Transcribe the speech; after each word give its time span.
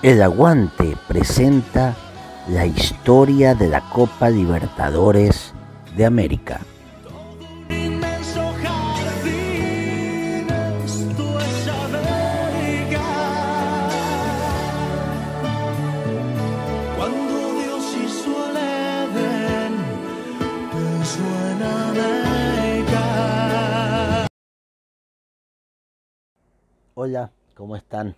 El 0.00 0.22
Aguante 0.22 0.96
presenta 1.08 1.96
la 2.48 2.64
historia 2.64 3.56
de 3.56 3.68
la 3.68 3.80
Copa 3.90 4.30
Libertadores 4.30 5.52
de 5.96 6.04
América. 6.06 6.60
Hola, 26.94 27.32
¿cómo 27.56 27.74
están? 27.74 28.14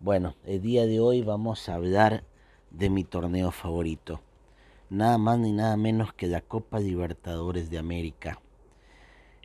Bueno, 0.00 0.36
el 0.46 0.62
día 0.62 0.86
de 0.86 1.00
hoy 1.00 1.22
vamos 1.22 1.68
a 1.68 1.74
hablar 1.74 2.22
de 2.70 2.88
mi 2.88 3.02
torneo 3.02 3.50
favorito. 3.50 4.20
Nada 4.90 5.18
más 5.18 5.40
ni 5.40 5.50
nada 5.50 5.76
menos 5.76 6.12
que 6.12 6.28
la 6.28 6.40
Copa 6.40 6.78
Libertadores 6.78 7.68
de 7.68 7.78
América. 7.78 8.40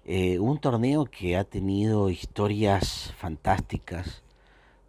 Eh, 0.05 0.37
un 0.37 0.59
torneo 0.59 1.05
que 1.05 1.37
ha 1.37 1.43
tenido 1.43 2.11
historias 2.11 3.11
fantásticas 3.17 4.21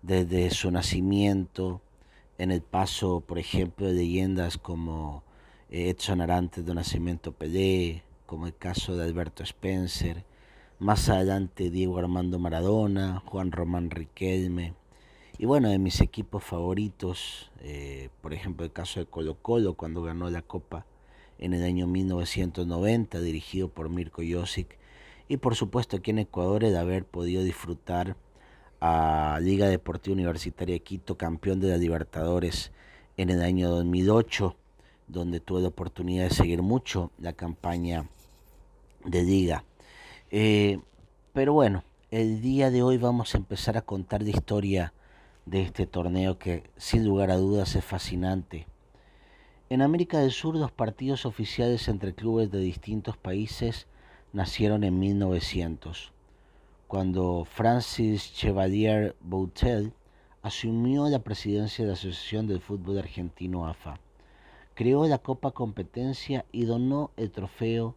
desde 0.03 0.51
su 0.51 0.71
nacimiento, 0.71 1.81
en 2.37 2.51
el 2.51 2.61
paso, 2.61 3.21
por 3.21 3.39
ejemplo, 3.39 3.87
de 3.87 3.95
leyendas 3.95 4.59
como 4.59 5.23
eh, 5.71 5.89
Edson 5.89 6.21
Arantes 6.21 6.67
de 6.67 6.75
Nacimiento 6.75 7.33
Pelé, 7.33 8.03
como 8.27 8.47
el 8.47 8.55
caso 8.55 8.97
de 8.97 9.05
Alberto 9.05 9.43
Spencer, 9.43 10.27
más 10.79 11.09
adelante 11.09 11.71
Diego 11.71 11.97
Armando 11.97 12.39
Maradona, 12.39 13.23
Juan 13.25 13.51
Román 13.51 13.89
Riquelme, 13.89 14.75
y 15.39 15.47
bueno, 15.47 15.69
de 15.69 15.79
mis 15.79 16.01
equipos 16.01 16.45
favoritos, 16.45 17.51
eh, 17.61 18.11
por 18.21 18.35
ejemplo 18.35 18.65
el 18.65 18.73
caso 18.73 19.01
de 19.01 19.07
Colo 19.07 19.37
Colo 19.41 19.75
cuando 19.75 20.03
ganó 20.03 20.31
la 20.31 20.43
Copa 20.43 20.87
en 21.39 21.55
el 21.55 21.65
año 21.65 21.87
1990, 21.87 23.21
dirigido 23.21 23.69
por 23.69 23.89
Mirko 23.89 24.23
Josic, 24.29 24.79
y 25.29 25.39
por 25.39 25.57
supuesto 25.57 25.97
aquí 25.97 26.13
en 26.13 26.21
Ecuador 26.21 26.63
el 26.65 26.77
haber 26.77 27.05
podido 27.05 27.43
disfrutar 27.43 28.17
a 28.81 29.39
Liga 29.41 29.67
Deportiva 29.69 30.15
Universitaria 30.15 30.75
de 30.75 30.81
Quito, 30.81 31.17
campeón 31.17 31.61
de 31.61 31.69
la 31.69 31.79
Libertadores 31.79 32.71
en 33.17 33.31
el 33.31 33.43
año 33.43 33.71
2008, 33.71 34.55
donde 35.09 35.41
tuve 35.41 35.63
la 35.63 35.69
oportunidad 35.69 36.25
de 36.25 36.35
seguir 36.35 36.63
mucho 36.63 37.11
la 37.19 37.33
campaña 37.33 38.09
de 39.05 39.23
Liga. 39.23 39.65
Eh, 40.31 40.79
pero 41.33 41.53
bueno, 41.53 41.83
el 42.11 42.41
día 42.41 42.71
de 42.71 42.83
hoy 42.83 42.99
vamos 42.99 43.35
a 43.35 43.39
empezar 43.39 43.77
a 43.77 43.83
contar 43.83 44.23
la 44.23 44.31
historia 44.31 44.93
de 45.47 45.63
este 45.63 45.87
torneo 45.87 46.39
que 46.39 46.65
sin 46.77 47.05
lugar 47.05 47.31
a 47.31 47.37
dudas 47.37 47.77
es 47.77 47.85
fascinante. 47.85 48.67
En 49.69 49.83
América 49.83 50.19
del 50.19 50.31
Sur 50.31 50.57
los 50.57 50.73
partidos 50.73 51.27
oficiales 51.27 51.89
entre 51.89 52.15
clubes 52.15 52.51
de 52.51 52.61
distintos 52.61 53.17
países 53.17 53.87
nacieron 54.33 54.85
en 54.85 54.99
1900, 54.99 56.13
cuando 56.87 57.45
Francis 57.45 58.33
Chevalier 58.35 59.17
Boutel 59.21 59.93
asumió 60.43 61.09
la 61.09 61.21
presidencia 61.21 61.85
de 61.85 61.89
la 61.89 61.95
Asociación 61.95 62.47
del 62.47 62.61
Fútbol 62.61 62.99
Argentino 62.99 63.67
AFA. 63.67 63.99
Creó 64.75 65.07
la 65.07 65.19
Copa 65.19 65.53
Competencia 65.53 66.45
y 66.53 66.65
donó 66.65 67.11
el 67.17 67.31
trofeo 67.31 67.95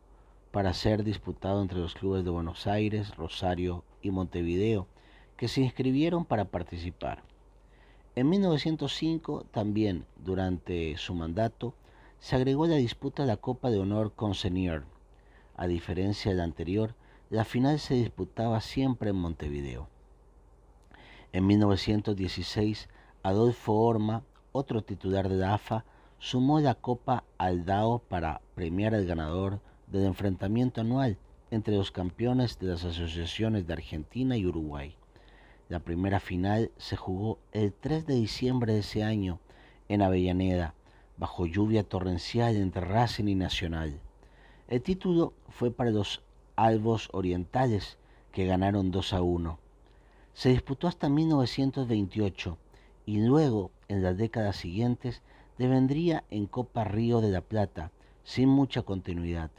para 0.52 0.74
ser 0.74 1.04
disputado 1.04 1.62
entre 1.62 1.80
los 1.80 1.94
clubes 1.94 2.24
de 2.24 2.30
Buenos 2.30 2.68
Aires, 2.68 3.16
Rosario 3.16 3.84
y 4.02 4.12
Montevideo, 4.12 4.88
que 5.36 5.48
se 5.48 5.62
inscribieron 5.62 6.24
para 6.24 6.46
participar. 6.46 7.27
En 8.18 8.30
1905, 8.30 9.46
también 9.52 10.08
durante 10.26 10.98
su 10.98 11.14
mandato, 11.14 11.76
se 12.20 12.36
agregó 12.36 12.66
la 12.66 12.78
disputa 12.78 13.22
de 13.22 13.28
la 13.28 13.38
Copa 13.38 13.70
de 13.70 13.78
Honor 13.78 14.12
con 14.12 14.34
Senior. 14.34 14.86
A 15.56 15.68
diferencia 15.68 16.32
de 16.32 16.38
la 16.38 16.44
anterior, 16.44 16.96
la 17.30 17.46
final 17.46 17.78
se 17.78 17.94
disputaba 17.94 18.60
siempre 18.60 19.12
en 19.12 19.18
Montevideo. 19.18 19.88
En 21.32 21.46
1916, 21.46 22.90
Adolfo 23.22 23.74
Orma, 23.74 24.24
otro 24.52 24.82
titular 24.82 25.30
de 25.30 25.36
la 25.36 25.54
AFA, 25.54 25.86
sumó 26.18 26.60
la 26.60 26.74
Copa 26.74 27.24
al 27.38 27.66
DAO 27.66 28.00
para 28.00 28.42
premiar 28.56 28.96
al 28.96 29.06
ganador 29.06 29.60
del 29.86 30.06
enfrentamiento 30.06 30.82
anual 30.82 31.20
entre 31.52 31.76
los 31.76 31.92
campeones 31.92 32.58
de 32.58 32.66
las 32.66 32.84
asociaciones 32.84 33.68
de 33.68 33.74
Argentina 33.74 34.36
y 34.36 34.48
Uruguay. 34.48 34.96
La 35.70 35.80
primera 35.80 36.22
final 36.22 36.72
se 36.78 36.96
jugó 36.96 37.40
el 37.52 37.74
3 37.74 38.08
de 38.08 38.16
diciembre 38.16 38.72
de 38.72 38.80
ese 38.80 39.04
año 39.04 39.40
en 39.90 40.02
Avellaneda, 40.02 40.74
bajo 41.18 41.46
lluvia 41.46 41.84
torrencial 41.84 42.56
entre 42.56 42.86
Racing 42.86 43.26
y 43.26 43.36
Nacional. 43.36 44.00
El 44.70 44.82
título 44.82 45.34
fue 45.50 45.72
para 45.72 45.92
los 45.92 46.22
Albos 46.56 47.10
Orientales, 47.12 47.98
que 48.32 48.46
ganaron 48.46 48.92
2 48.92 49.12
a 49.12 49.22
1. 49.22 49.60
Se 50.34 50.50
disputó 50.50 50.88
hasta 50.88 51.10
1928 51.10 52.58
y 53.06 53.20
luego, 53.26 53.72
en 53.90 54.04
las 54.04 54.18
décadas 54.18 54.56
siguientes, 54.56 55.22
devendría 55.58 56.24
en 56.30 56.46
Copa 56.46 56.86
Río 56.86 57.20
de 57.20 57.32
la 57.32 57.42
Plata, 57.42 57.92
sin 58.24 58.48
mucha 58.48 58.84
continuidad. 58.84 59.52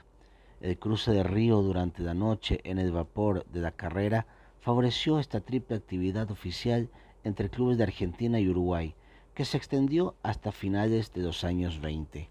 El 0.62 0.78
cruce 0.78 1.10
de 1.10 1.22
río 1.22 1.60
durante 1.60 2.02
la 2.02 2.14
noche 2.14 2.60
en 2.64 2.78
el 2.78 2.92
vapor 2.92 3.44
de 3.46 3.60
la 3.60 3.72
carrera 3.72 4.26
favoreció 4.60 5.18
esta 5.18 5.40
triple 5.40 5.76
actividad 5.76 6.30
oficial 6.30 6.88
entre 7.24 7.50
clubes 7.50 7.78
de 7.78 7.84
Argentina 7.84 8.40
y 8.40 8.48
Uruguay, 8.48 8.94
que 9.34 9.44
se 9.44 9.56
extendió 9.56 10.14
hasta 10.22 10.52
finales 10.52 11.12
de 11.12 11.22
los 11.22 11.44
años 11.44 11.80
20. 11.80 12.28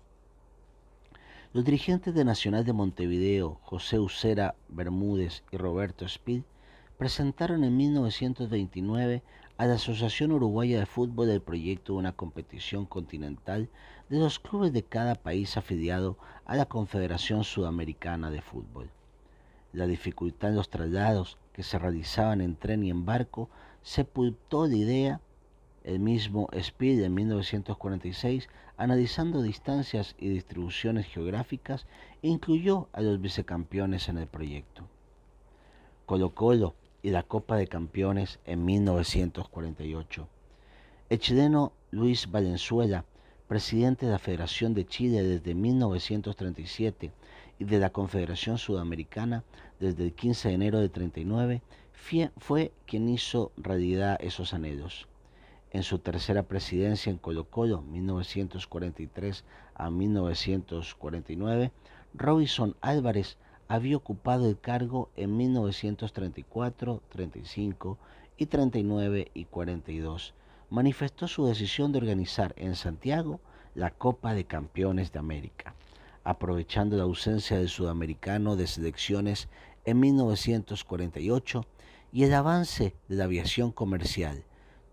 Los 1.53 1.63
dirigentes 1.63 2.13
de 2.13 2.25
Nacional 2.25 2.65
de 2.65 2.73
Montevideo, 2.73 3.59
José 3.63 3.99
Ucera 3.99 4.55
Bermúdez 4.67 5.43
y 5.51 5.57
Roberto 5.57 6.05
Speed, 6.05 6.43
presentaron 6.97 7.63
en 7.63 7.77
1929 7.77 9.23
a 9.57 9.65
la 9.65 9.75
Asociación 9.75 10.31
Uruguaya 10.33 10.79
de 10.79 10.85
Fútbol 10.85 11.29
el 11.29 11.41
proyecto 11.41 11.93
de 11.93 11.99
una 11.99 12.11
competición 12.11 12.85
continental 12.85 13.69
de 14.09 14.19
los 14.19 14.39
clubes 14.39 14.73
de 14.73 14.83
cada 14.83 15.15
país 15.15 15.57
afiliado 15.57 16.17
a 16.45 16.55
la 16.55 16.65
Confederación 16.65 17.43
Sudamericana 17.43 18.29
de 18.29 18.41
Fútbol. 18.41 18.91
La 19.73 19.87
dificultad 19.87 20.51
en 20.51 20.55
los 20.55 20.69
traslados 20.69 21.37
que 21.57 21.63
se 21.63 21.79
realizaban 21.79 22.41
en 22.41 22.55
tren 22.55 22.83
y 22.83 22.91
en 22.91 23.03
barco, 23.03 23.49
sepultó 23.81 24.67
la 24.67 24.75
idea 24.75 25.21
el 25.83 25.99
mismo 25.99 26.49
Speed 26.51 27.01
en 27.01 27.15
1946, 27.15 28.47
analizando 28.77 29.41
distancias 29.41 30.15
y 30.19 30.29
distribuciones 30.29 31.07
geográficas, 31.07 31.87
incluyó 32.21 32.89
a 32.93 33.01
los 33.01 33.19
vicecampeones 33.19 34.07
en 34.07 34.19
el 34.19 34.27
proyecto. 34.27 34.83
Colo 36.05 36.35
Colo 36.35 36.75
y 37.01 37.09
la 37.09 37.23
Copa 37.23 37.55
de 37.55 37.67
Campeones 37.67 38.39
en 38.45 38.65
1948. 38.65 40.27
El 41.09 41.19
chileno 41.19 41.71
Luis 41.89 42.29
Valenzuela, 42.29 43.05
presidente 43.47 44.05
de 44.05 44.11
la 44.11 44.19
Federación 44.19 44.73
de 44.75 44.85
Chile 44.85 45.23
desde 45.23 45.55
1937 45.55 47.11
y 47.59 47.65
de 47.65 47.79
la 47.79 47.89
Confederación 47.89 48.57
Sudamericana 48.57 49.43
desde 49.79 50.03
el 50.03 50.13
15 50.13 50.49
de 50.49 50.53
enero 50.53 50.79
de 50.79 50.89
39, 50.89 51.61
fue 52.37 52.71
quien 52.85 53.09
hizo 53.09 53.51
realidad 53.57 54.17
esos 54.21 54.53
anhelos. 54.53 55.07
En 55.71 55.83
su 55.83 55.99
tercera 55.99 56.43
presidencia 56.43 57.09
en 57.09 57.17
Colo 57.17 57.45
Colo, 57.45 57.81
1943 57.81 59.43
a 59.75 59.89
1949, 59.89 61.71
Robinson 62.13 62.75
Álvarez 62.81 63.37
había 63.67 63.97
ocupado 63.97 64.47
el 64.47 64.57
cargo 64.59 65.09
en 65.15 65.35
1934, 65.35 67.01
35 67.09 67.97
y 68.37 68.45
39 68.45 69.31
y 69.33 69.45
42. 69.45 70.33
Manifestó 70.69 71.27
su 71.27 71.45
decisión 71.45 71.91
de 71.91 71.97
organizar 71.97 72.53
en 72.57 72.75
Santiago 72.75 73.41
la 73.75 73.91
Copa 73.91 74.33
de 74.33 74.45
Campeones 74.45 75.11
de 75.11 75.19
América 75.19 75.75
aprovechando 76.27 76.97
la 76.97 77.03
ausencia 77.03 77.57
del 77.57 77.69
sudamericano 77.69 78.57
de 78.57 78.67
selecciones 78.67 79.47
en 79.85 80.01
1948 80.01 81.65
y 82.11 82.25
el 82.25 82.33
avance 82.33 82.93
de 83.07 83.15
la 83.15 83.23
aviación 83.23 83.71
comercial. 83.71 84.43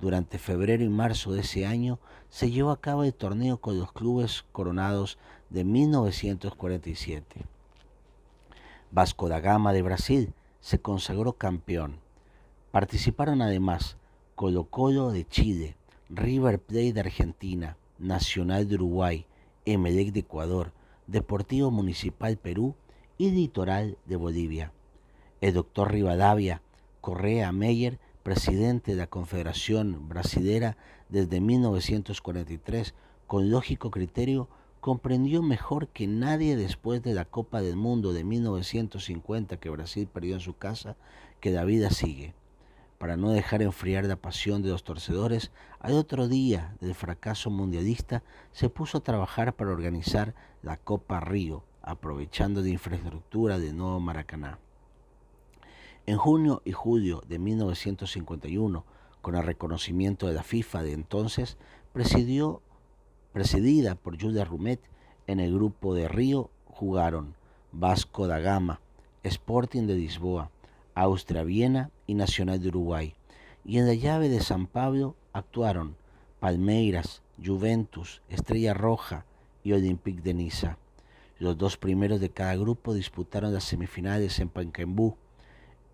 Durante 0.00 0.38
febrero 0.38 0.84
y 0.84 0.88
marzo 0.88 1.32
de 1.32 1.40
ese 1.40 1.66
año 1.66 1.98
se 2.28 2.52
llevó 2.52 2.70
a 2.70 2.80
cabo 2.80 3.02
el 3.02 3.12
torneo 3.12 3.56
con 3.56 3.80
los 3.80 3.90
clubes 3.90 4.44
coronados 4.52 5.18
de 5.50 5.64
1947. 5.64 7.44
Vasco 8.92 9.28
da 9.28 9.40
Gama 9.40 9.72
de 9.72 9.82
Brasil 9.82 10.34
se 10.60 10.78
consagró 10.78 11.32
campeón. 11.32 11.96
Participaron 12.70 13.42
además 13.42 13.96
Colo 14.36 14.66
Colo 14.66 15.10
de 15.10 15.26
Chile, 15.26 15.74
River 16.10 16.60
Plate 16.60 16.92
de 16.92 17.00
Argentina, 17.00 17.76
Nacional 17.98 18.68
de 18.68 18.76
Uruguay, 18.76 19.26
Emelec 19.64 20.12
de 20.12 20.20
Ecuador, 20.20 20.72
Deportivo 21.06 21.70
Municipal 21.70 22.36
Perú 22.36 22.74
y 23.18 23.30
Litoral 23.30 23.98
de 24.06 24.16
Bolivia. 24.16 24.72
El 25.40 25.54
doctor 25.54 25.92
Rivadavia 25.92 26.62
Correa 27.00 27.52
Meyer 27.52 27.98
presidente 28.24 28.92
de 28.92 28.96
la 28.96 29.06
Confederación 29.06 30.08
Brasilera 30.08 30.78
desde 31.10 31.42
1943, 31.42 32.94
con 33.26 33.50
lógico 33.50 33.90
criterio, 33.90 34.48
comprendió 34.80 35.42
mejor 35.42 35.88
que 35.88 36.06
nadie 36.06 36.56
después 36.56 37.02
de 37.02 37.12
la 37.12 37.26
Copa 37.26 37.60
del 37.60 37.76
Mundo 37.76 38.14
de 38.14 38.24
1950 38.24 39.58
que 39.58 39.68
Brasil 39.68 40.08
perdió 40.10 40.34
en 40.34 40.40
su 40.40 40.56
casa, 40.56 40.96
que 41.40 41.50
la 41.50 41.64
vida 41.64 41.90
sigue. 41.90 42.34
Para 43.04 43.18
no 43.18 43.32
dejar 43.32 43.60
enfriar 43.60 44.06
la 44.06 44.16
pasión 44.16 44.62
de 44.62 44.70
los 44.70 44.82
torcedores, 44.82 45.50
al 45.78 45.92
otro 45.92 46.26
día 46.26 46.74
del 46.80 46.94
fracaso 46.94 47.50
mundialista 47.50 48.22
se 48.50 48.70
puso 48.70 48.96
a 48.96 49.02
trabajar 49.02 49.54
para 49.54 49.72
organizar 49.72 50.34
la 50.62 50.78
Copa 50.78 51.20
Río, 51.20 51.64
aprovechando 51.82 52.62
la 52.62 52.70
infraestructura 52.70 53.58
del 53.58 53.76
nuevo 53.76 54.00
Maracaná. 54.00 54.58
En 56.06 56.16
junio 56.16 56.62
y 56.64 56.72
julio 56.72 57.22
de 57.28 57.38
1951, 57.38 58.86
con 59.20 59.34
el 59.34 59.42
reconocimiento 59.42 60.26
de 60.26 60.32
la 60.32 60.42
FIFA 60.42 60.82
de 60.82 60.92
entonces, 60.94 61.58
presidió, 61.92 62.62
presidida 63.34 63.96
por 63.96 64.18
Julia 64.18 64.46
Rumet, 64.46 64.80
en 65.26 65.40
el 65.40 65.52
grupo 65.52 65.94
de 65.94 66.08
Río 66.08 66.48
jugaron 66.64 67.36
Vasco 67.70 68.26
da 68.26 68.38
Gama, 68.38 68.80
Sporting 69.22 69.82
de 69.82 69.94
Lisboa, 69.96 70.50
Austria 70.94 71.42
Viena 71.42 71.90
y 72.06 72.14
Nacional 72.14 72.60
de 72.60 72.68
Uruguay. 72.68 73.14
Y 73.64 73.78
en 73.78 73.86
la 73.86 73.94
llave 73.94 74.28
de 74.28 74.40
San 74.40 74.66
Pablo 74.66 75.16
actuaron 75.32 75.96
Palmeiras, 76.40 77.22
Juventus, 77.42 78.22
Estrella 78.28 78.74
Roja 78.74 79.24
y 79.62 79.72
Olympique 79.72 80.22
de 80.22 80.34
Niza. 80.34 80.78
Los 81.38 81.56
dos 81.58 81.76
primeros 81.76 82.20
de 82.20 82.30
cada 82.30 82.54
grupo 82.54 82.94
disputaron 82.94 83.52
las 83.52 83.64
semifinales 83.64 84.38
en 84.38 84.48
Pacaembu. 84.48 85.16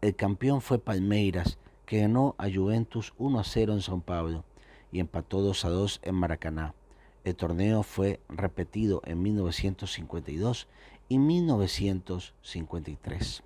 El 0.00 0.14
campeón 0.14 0.60
fue 0.60 0.78
Palmeiras, 0.78 1.58
que 1.86 2.00
ganó 2.00 2.34
a 2.38 2.48
Juventus 2.48 3.14
1 3.18 3.40
a 3.40 3.44
0 3.44 3.72
en 3.72 3.80
São 3.80 4.02
Paulo 4.02 4.44
y 4.92 5.00
empató 5.00 5.40
2 5.40 5.64
a 5.64 5.70
2 5.70 6.00
en 6.02 6.14
Maracaná. 6.14 6.74
El 7.24 7.34
torneo 7.36 7.82
fue 7.82 8.20
repetido 8.28 9.00
en 9.04 9.22
1952 9.22 10.68
y 11.08 11.18
1953. 11.18 13.42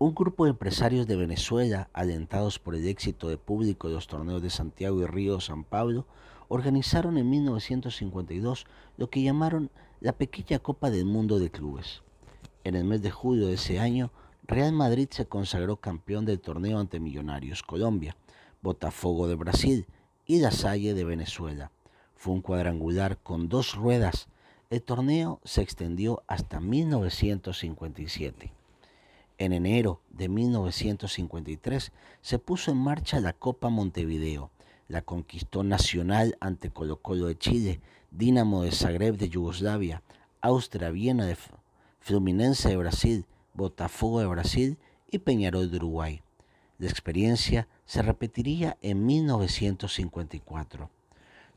Un 0.00 0.14
grupo 0.14 0.44
de 0.44 0.50
empresarios 0.50 1.08
de 1.08 1.16
Venezuela, 1.16 1.90
alentados 1.92 2.60
por 2.60 2.76
el 2.76 2.86
éxito 2.86 3.28
de 3.28 3.36
público 3.36 3.88
de 3.88 3.94
los 3.94 4.06
torneos 4.06 4.40
de 4.40 4.48
Santiago 4.48 5.00
y 5.00 5.06
Río 5.06 5.40
San 5.40 5.64
Pablo, 5.64 6.06
organizaron 6.46 7.18
en 7.18 7.28
1952 7.28 8.66
lo 8.96 9.10
que 9.10 9.22
llamaron 9.22 9.72
la 9.98 10.12
pequeña 10.12 10.60
Copa 10.60 10.90
del 10.90 11.04
Mundo 11.04 11.40
de 11.40 11.50
Clubes. 11.50 12.02
En 12.62 12.76
el 12.76 12.84
mes 12.84 13.02
de 13.02 13.10
julio 13.10 13.48
de 13.48 13.54
ese 13.54 13.80
año, 13.80 14.12
Real 14.46 14.72
Madrid 14.72 15.08
se 15.10 15.26
consagró 15.26 15.78
campeón 15.78 16.24
del 16.26 16.38
torneo 16.38 16.78
ante 16.78 17.00
Millonarios 17.00 17.64
Colombia, 17.64 18.16
Botafogo 18.62 19.26
de 19.26 19.34
Brasil 19.34 19.88
y 20.26 20.38
La 20.38 20.52
Salle 20.52 20.94
de 20.94 21.02
Venezuela. 21.02 21.72
Fue 22.14 22.34
un 22.34 22.40
cuadrangular 22.40 23.18
con 23.18 23.48
dos 23.48 23.74
ruedas. 23.74 24.28
El 24.70 24.80
torneo 24.80 25.40
se 25.42 25.62
extendió 25.62 26.22
hasta 26.28 26.60
1957. 26.60 28.57
En 29.38 29.52
enero 29.52 30.02
de 30.10 30.28
1953 30.28 31.92
se 32.22 32.38
puso 32.40 32.72
en 32.72 32.78
marcha 32.78 33.20
la 33.20 33.32
Copa 33.32 33.68
Montevideo. 33.68 34.50
La 34.88 35.02
conquistó 35.02 35.62
Nacional 35.62 36.36
ante 36.40 36.70
Colo 36.70 37.00
Colo 37.00 37.26
de 37.28 37.38
Chile, 37.38 37.80
Dinamo 38.10 38.62
de 38.62 38.72
Zagreb 38.72 39.16
de 39.16 39.28
Yugoslavia, 39.28 40.02
Austria 40.40 40.90
Viena 40.90 41.24
de 41.24 41.36
Fluminense 42.00 42.68
de 42.68 42.76
Brasil, 42.76 43.26
Botafogo 43.54 44.18
de 44.18 44.26
Brasil 44.26 44.76
y 45.08 45.18
Peñarol 45.18 45.70
de 45.70 45.76
Uruguay. 45.76 46.22
La 46.78 46.88
experiencia 46.88 47.68
se 47.84 48.02
repetiría 48.02 48.76
en 48.82 49.06
1954. 49.06 50.90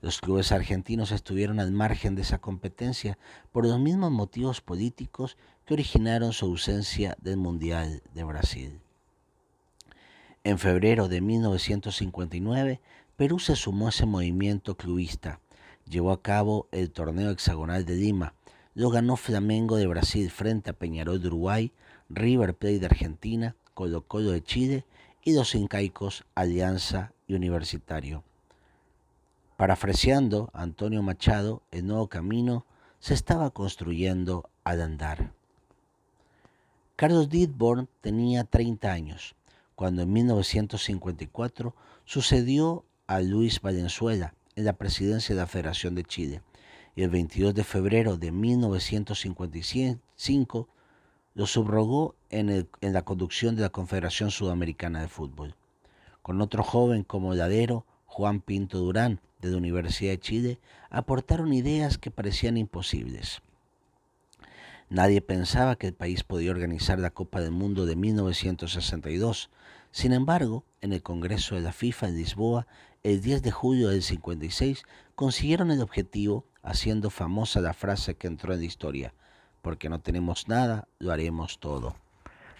Los 0.01 0.19
clubes 0.19 0.51
argentinos 0.51 1.11
estuvieron 1.11 1.59
al 1.59 1.71
margen 1.71 2.15
de 2.15 2.23
esa 2.23 2.39
competencia 2.39 3.19
por 3.51 3.65
los 3.65 3.79
mismos 3.79 4.11
motivos 4.11 4.59
políticos 4.59 5.37
originaron 5.73 6.33
su 6.33 6.45
ausencia 6.45 7.15
del 7.21 7.37
Mundial 7.37 8.01
de 8.13 8.23
Brasil. 8.23 8.81
En 10.43 10.57
febrero 10.57 11.07
de 11.07 11.21
1959, 11.21 12.81
Perú 13.15 13.39
se 13.39 13.55
sumó 13.55 13.87
a 13.87 13.89
ese 13.89 14.05
movimiento 14.05 14.75
clubista. 14.75 15.39
Llevó 15.87 16.11
a 16.11 16.21
cabo 16.21 16.67
el 16.71 16.91
torneo 16.91 17.29
hexagonal 17.29 17.85
de 17.85 17.95
Lima. 17.95 18.33
Lo 18.73 18.89
ganó 18.89 19.17
Flamengo 19.17 19.77
de 19.77 19.87
Brasil 19.87 20.31
frente 20.31 20.71
a 20.71 20.73
Peñarol 20.73 21.21
de 21.21 21.27
Uruguay, 21.27 21.71
River 22.09 22.55
Plate 22.55 22.79
de 22.79 22.85
Argentina, 22.87 23.55
Colo 23.73 24.01
Colo 24.01 24.31
de 24.31 24.43
Chile 24.43 24.85
y 25.23 25.33
los 25.33 25.55
incaicos 25.55 26.25
Alianza 26.35 27.13
y 27.27 27.35
Universitario. 27.35 28.23
Parafraseando 29.57 30.49
a 30.53 30.63
Antonio 30.63 31.03
Machado, 31.03 31.61
el 31.69 31.85
nuevo 31.85 32.07
camino 32.07 32.65
se 32.99 33.13
estaba 33.13 33.51
construyendo 33.51 34.49
al 34.63 34.81
andar. 34.81 35.33
Carlos 37.01 37.29
Dietborn 37.29 37.89
tenía 37.99 38.43
30 38.43 38.91
años 38.91 39.33
cuando 39.73 40.03
en 40.03 40.13
1954 40.13 41.73
sucedió 42.05 42.85
a 43.07 43.21
Luis 43.21 43.59
Valenzuela 43.59 44.35
en 44.55 44.65
la 44.65 44.73
presidencia 44.73 45.33
de 45.33 45.41
la 45.41 45.47
Federación 45.47 45.95
de 45.95 46.03
Chile 46.03 46.43
y 46.95 47.01
el 47.01 47.09
22 47.09 47.55
de 47.55 47.63
febrero 47.63 48.17
de 48.17 48.31
1955 48.31 50.69
lo 51.33 51.47
subrogó 51.47 52.13
en, 52.29 52.69
la 52.81 53.01
conducción 53.01 53.55
de 53.55 53.63
la 53.63 53.69
Confederación 53.69 54.29
Sudamericana 54.29 55.01
de 55.01 55.07
Fútbol. 55.07 55.55
Con 56.21 56.39
otro 56.39 56.61
joven 56.61 57.03
como 57.03 57.33
ladero, 57.33 57.83
Juan 58.05 58.41
Pinto 58.41 58.77
Durán, 58.77 59.21
de 59.39 59.49
la 59.49 59.57
Universidad 59.57 60.11
de 60.11 60.19
Chile, 60.19 60.59
aportaron 60.91 61.51
ideas 61.51 61.97
que 61.97 62.11
parecían 62.11 62.57
imposibles. 62.57 63.41
Nadie 64.91 65.21
pensaba 65.21 65.77
que 65.77 65.87
el 65.87 65.93
país 65.93 66.25
podía 66.25 66.51
organizar 66.51 66.99
la 66.99 67.11
Copa 67.11 67.39
del 67.39 67.51
Mundo 67.51 67.85
de 67.85 67.95
1962. 67.95 69.49
Sin 69.91 70.11
embargo, 70.11 70.65
en 70.81 70.91
el 70.91 71.01
Congreso 71.01 71.55
de 71.55 71.61
la 71.61 71.71
FIFA 71.71 72.09
en 72.09 72.17
Lisboa, 72.17 72.67
el 73.01 73.21
10 73.21 73.41
de 73.41 73.51
julio 73.51 73.87
del 73.87 74.03
56, 74.03 74.83
consiguieron 75.15 75.71
el 75.71 75.81
objetivo 75.81 76.45
haciendo 76.61 77.09
famosa 77.09 77.61
la 77.61 77.73
frase 77.73 78.15
que 78.15 78.27
entró 78.27 78.53
en 78.53 78.59
la 78.59 78.65
historia, 78.65 79.13
porque 79.61 79.87
no 79.87 80.01
tenemos 80.01 80.49
nada, 80.49 80.89
lo 80.99 81.13
haremos 81.13 81.59
todo. 81.61 81.95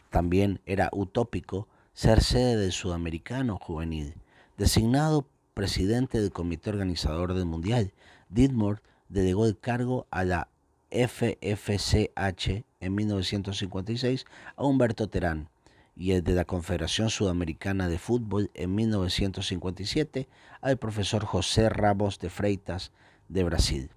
También 0.10 0.62
era 0.66 0.90
utópico 0.94 1.68
ser 1.94 2.24
sede 2.24 2.56
del 2.56 2.72
Sudamericano 2.72 3.58
Juvenil, 3.58 4.14
designado 4.58 5.28
presidente 5.54 6.22
del 6.22 6.32
comité 6.32 6.70
organizador 6.70 7.34
del 7.34 7.44
Mundial. 7.44 7.92
Dietmar 8.30 8.82
delegó 9.10 9.46
el 9.48 9.60
cargo 9.60 10.08
a 10.12 10.24
la 10.24 10.48
FFCH 10.92 12.66
en 12.80 12.96
1956 12.96 14.26
a 14.56 14.64
Humberto 14.64 15.08
Terán 15.08 15.50
y 15.96 16.12
el 16.12 16.24
de 16.24 16.34
la 16.34 16.46
Confederación 16.46 17.10
Sudamericana 17.10 17.88
de 17.88 17.98
Fútbol 17.98 18.52
en 18.54 18.76
1957 18.76 20.28
al 20.62 20.78
profesor 20.78 21.26
José 21.26 21.70
Ramos 21.70 22.20
de 22.20 22.30
Freitas 22.30 22.92
de 23.30 23.44
Brasil. 23.44 23.92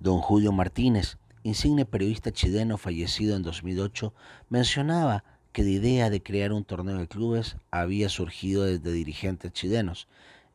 Don 0.00 0.20
Julio 0.20 0.52
Martínez, 0.52 1.18
insigne 1.42 1.84
periodista 1.84 2.30
chileno 2.30 2.78
fallecido 2.78 3.36
en 3.36 3.42
2008, 3.42 4.14
mencionaba 4.48 5.24
que 5.52 5.62
la 5.62 5.70
idea 5.70 6.10
de 6.10 6.22
crear 6.22 6.52
un 6.52 6.64
torneo 6.64 6.98
de 6.98 7.08
clubes 7.08 7.56
había 7.70 8.08
surgido 8.08 8.64
desde 8.64 8.92
dirigentes 8.92 9.52
chilenos, 9.52 10.08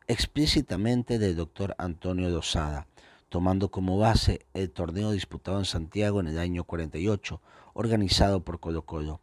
explícitamente 0.07 1.19
del 1.19 1.35
doctor 1.35 1.75
Antonio 1.77 2.29
Dosada, 2.29 2.87
tomando 3.33 3.71
como 3.71 3.97
base 3.97 4.45
el 4.53 4.69
torneo 4.69 5.09
disputado 5.09 5.57
en 5.57 5.65
Santiago 5.65 6.19
en 6.19 6.27
el 6.27 6.37
año 6.37 6.65
48, 6.65 7.41
organizado 7.73 8.43
por 8.43 8.59
Colo 8.59 8.83
Colo. 8.83 9.21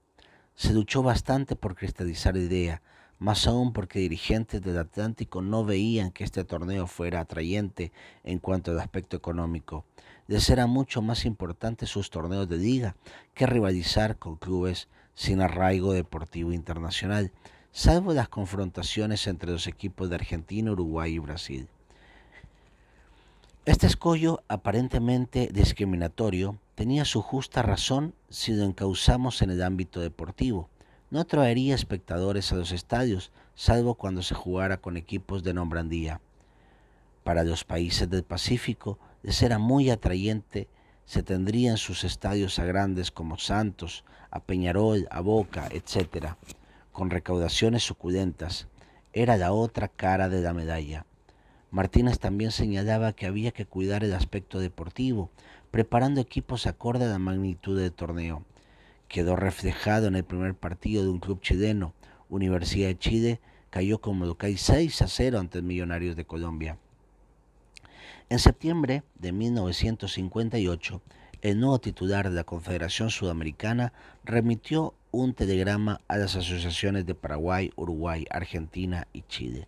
Se 0.56 0.72
luchó 0.72 1.04
bastante 1.04 1.54
por 1.54 1.76
cristalizar 1.76 2.34
la 2.34 2.42
idea, 2.42 2.82
más 3.20 3.46
aún 3.46 3.72
porque 3.72 4.00
dirigentes 4.00 4.62
del 4.62 4.78
Atlántico 4.78 5.42
no 5.42 5.64
veían 5.64 6.10
que 6.10 6.24
este 6.24 6.42
torneo 6.42 6.88
fuera 6.88 7.20
atrayente 7.20 7.92
en 8.24 8.40
cuanto 8.40 8.72
al 8.72 8.80
aspecto 8.80 9.16
económico. 9.16 9.84
Les 10.26 10.50
era 10.50 10.66
mucho 10.66 11.02
más 11.02 11.24
importante 11.24 11.86
sus 11.86 12.10
torneos 12.10 12.48
de 12.48 12.56
liga 12.56 12.96
que 13.32 13.46
rivalizar 13.46 14.18
con 14.18 14.34
clubes 14.34 14.88
sin 15.14 15.40
arraigo 15.40 15.92
deportivo 15.92 16.52
internacional, 16.52 17.30
salvo 17.70 18.12
las 18.12 18.28
confrontaciones 18.28 19.28
entre 19.28 19.52
los 19.52 19.68
equipos 19.68 20.10
de 20.10 20.16
Argentina, 20.16 20.72
Uruguay 20.72 21.14
y 21.14 21.18
Brasil. 21.20 21.68
Este 23.66 23.86
escollo 23.86 24.42
aparentemente 24.48 25.48
discriminatorio 25.52 26.58
tenía 26.74 27.04
su 27.04 27.22
justa 27.22 27.62
razón 27.62 28.14
si 28.28 28.52
lo 28.52 28.64
encauzamos 28.64 29.42
en 29.42 29.50
el 29.50 29.62
ámbito 29.62 30.00
deportivo 30.00 30.68
no 31.10 31.24
traería 31.24 31.74
espectadores 31.74 32.52
a 32.52 32.54
los 32.54 32.70
estadios, 32.70 33.32
salvo 33.54 33.96
cuando 33.96 34.22
se 34.22 34.36
jugara 34.36 34.76
con 34.76 34.96
equipos 34.96 35.42
de 35.42 35.52
nombrandía. 35.52 36.20
Para 37.24 37.42
los 37.42 37.64
países 37.64 38.08
del 38.08 38.22
Pacífico 38.22 38.98
les 39.22 39.42
era 39.42 39.58
muy 39.58 39.90
atrayente, 39.90 40.68
se 41.04 41.24
tendrían 41.24 41.76
sus 41.76 42.04
estadios 42.04 42.60
a 42.60 42.64
grandes 42.64 43.10
como 43.10 43.38
Santos, 43.38 44.04
a 44.30 44.40
Peñarol, 44.40 45.08
a 45.10 45.20
Boca, 45.20 45.68
etc. 45.72 46.34
con 46.92 47.10
recaudaciones 47.10 47.82
suculentas. 47.82 48.68
Era 49.12 49.36
la 49.36 49.52
otra 49.52 49.88
cara 49.88 50.28
de 50.28 50.40
la 50.40 50.54
medalla. 50.54 51.06
Martínez 51.70 52.18
también 52.18 52.50
señalaba 52.50 53.12
que 53.12 53.26
había 53.26 53.52
que 53.52 53.66
cuidar 53.66 54.02
el 54.02 54.12
aspecto 54.12 54.58
deportivo, 54.58 55.30
preparando 55.70 56.20
equipos 56.20 56.66
acorde 56.66 57.04
a 57.04 57.08
la 57.08 57.18
magnitud 57.18 57.78
del 57.78 57.92
torneo. 57.92 58.44
Quedó 59.08 59.36
reflejado 59.36 60.08
en 60.08 60.16
el 60.16 60.24
primer 60.24 60.54
partido 60.54 61.02
de 61.02 61.08
un 61.08 61.20
club 61.20 61.40
chileno, 61.40 61.94
Universidad 62.28 62.88
de 62.88 62.98
Chile, 62.98 63.40
cayó 63.70 64.00
como 64.00 64.26
local 64.26 64.56
6 64.56 65.02
a 65.02 65.08
0 65.08 65.38
ante 65.38 65.62
Millonarios 65.62 66.16
de 66.16 66.24
Colombia. 66.24 66.78
En 68.28 68.38
septiembre 68.38 69.02
de 69.16 69.32
1958, 69.32 71.02
el 71.42 71.58
nuevo 71.58 71.80
titular 71.80 72.28
de 72.28 72.34
la 72.36 72.44
Confederación 72.44 73.10
Sudamericana 73.10 73.92
remitió 74.24 74.94
un 75.10 75.34
telegrama 75.34 76.00
a 76.06 76.16
las 76.16 76.36
asociaciones 76.36 77.06
de 77.06 77.14
Paraguay, 77.14 77.72
Uruguay, 77.76 78.26
Argentina 78.30 79.08
y 79.12 79.22
Chile, 79.22 79.66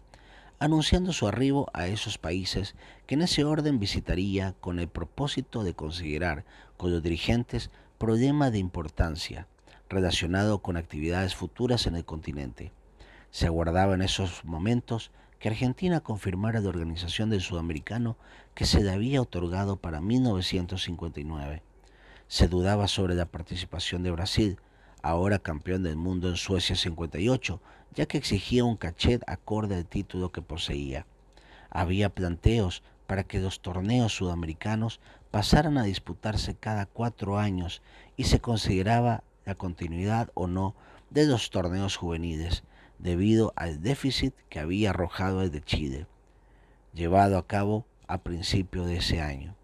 anunciando 0.63 1.13
su 1.13 1.27
arribo 1.27 1.69
a 1.73 1.89
esos 1.89 2.19
países 2.19 2.77
que 3.09 3.17
en 3.17 3.23
ese 3.23 3.43
orden 3.43 3.81
visitaría 3.81 4.55
con 4.61 4.79
el 4.79 4.87
propósito 4.87 5.65
de 5.65 5.75
considerar 5.75 6.45
con 6.77 6.93
los 6.93 7.03
dirigentes 7.03 7.73
problemas 7.99 8.53
de 8.53 8.61
importancia 8.61 9.49
relacionado 9.89 10.63
con 10.63 10.77
actividades 10.77 11.35
futuras 11.35 11.89
en 11.89 11.97
el 11.97 12.05
continente. 12.05 12.71
Se 13.33 13.47
aguardaba 13.47 13.95
en 13.95 14.03
esos 14.03 14.45
momentos 14.45 15.11
que 15.41 15.49
Argentina 15.49 15.99
confirmara 15.99 16.61
la 16.61 16.69
organización 16.69 17.29
del 17.29 17.41
sudamericano 17.41 18.17
que 18.55 18.65
se 18.65 18.85
le 18.85 18.93
había 18.93 19.21
otorgado 19.21 19.79
para 19.79 20.01
1959. 20.01 21.65
Se 22.29 22.47
dudaba 22.47 22.87
sobre 22.87 23.17
la 23.17 23.27
participación 23.27 24.05
de 24.05 24.13
Brasil, 24.13 24.61
ahora 25.03 25.39
campeón 25.39 25.83
del 25.83 25.97
mundo 25.97 26.29
en 26.29 26.37
Suecia 26.37 26.77
58, 26.77 27.61
ya 27.95 28.07
que 28.07 28.19
exigía 28.19 28.65
un 28.65 28.77
cachet 28.77 29.23
acorde 29.27 29.77
al 29.77 29.87
título 29.87 30.33
que 30.33 30.43
poseía. 30.43 31.07
Había 31.71 32.09
planteos 32.09 32.83
para 33.07 33.25
que 33.25 33.41
los 33.41 33.61
torneos 33.61 34.15
sudamericanos 34.17 35.01
pasaran 35.31 35.77
a 35.77 35.83
disputarse 35.83 36.55
cada 36.55 36.87
cuatro 36.87 37.39
años 37.39 37.83
y 38.17 38.25
se 38.25 38.41
consideraba 38.41 39.25
la 39.45 39.55
continuidad 39.55 40.31
o 40.35 40.47
no 40.47 40.75
de 41.11 41.27
los 41.27 41.51
torneos 41.51 41.97
juveniles, 41.97 42.63
debido 42.99 43.53
al 43.57 43.83
déficit 43.83 44.35
que 44.49 44.61
había 44.61 44.91
arrojado 44.91 45.43
el 45.43 45.51
de 45.51 45.61
Chile, 45.61 46.07
llevado 46.95 47.37
a 47.37 47.47
cabo 47.47 47.85
a 48.07 48.19
principio 48.19 48.85
de 48.85 48.97
ese 48.99 49.21
año. 49.21 49.57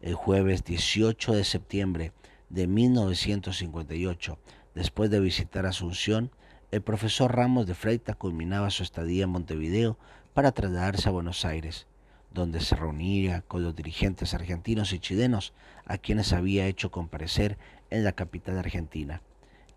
El 0.00 0.14
jueves 0.14 0.64
18 0.64 1.32
de 1.32 1.44
septiembre 1.44 2.12
de 2.48 2.66
1958, 2.66 4.38
después 4.76 5.08
de 5.10 5.20
visitar 5.20 5.64
Asunción, 5.64 6.30
el 6.70 6.82
profesor 6.82 7.34
Ramos 7.34 7.66
de 7.66 7.74
Freitas 7.74 8.14
culminaba 8.14 8.68
su 8.68 8.82
estadía 8.82 9.24
en 9.24 9.30
Montevideo 9.30 9.98
para 10.34 10.52
trasladarse 10.52 11.08
a 11.08 11.12
Buenos 11.12 11.46
Aires, 11.46 11.86
donde 12.30 12.60
se 12.60 12.76
reuniría 12.76 13.40
con 13.40 13.62
los 13.62 13.74
dirigentes 13.74 14.34
argentinos 14.34 14.92
y 14.92 14.98
chilenos 14.98 15.54
a 15.86 15.96
quienes 15.96 16.34
había 16.34 16.66
hecho 16.66 16.90
comparecer 16.90 17.56
en 17.88 18.04
la 18.04 18.12
capital 18.12 18.58
argentina. 18.58 19.22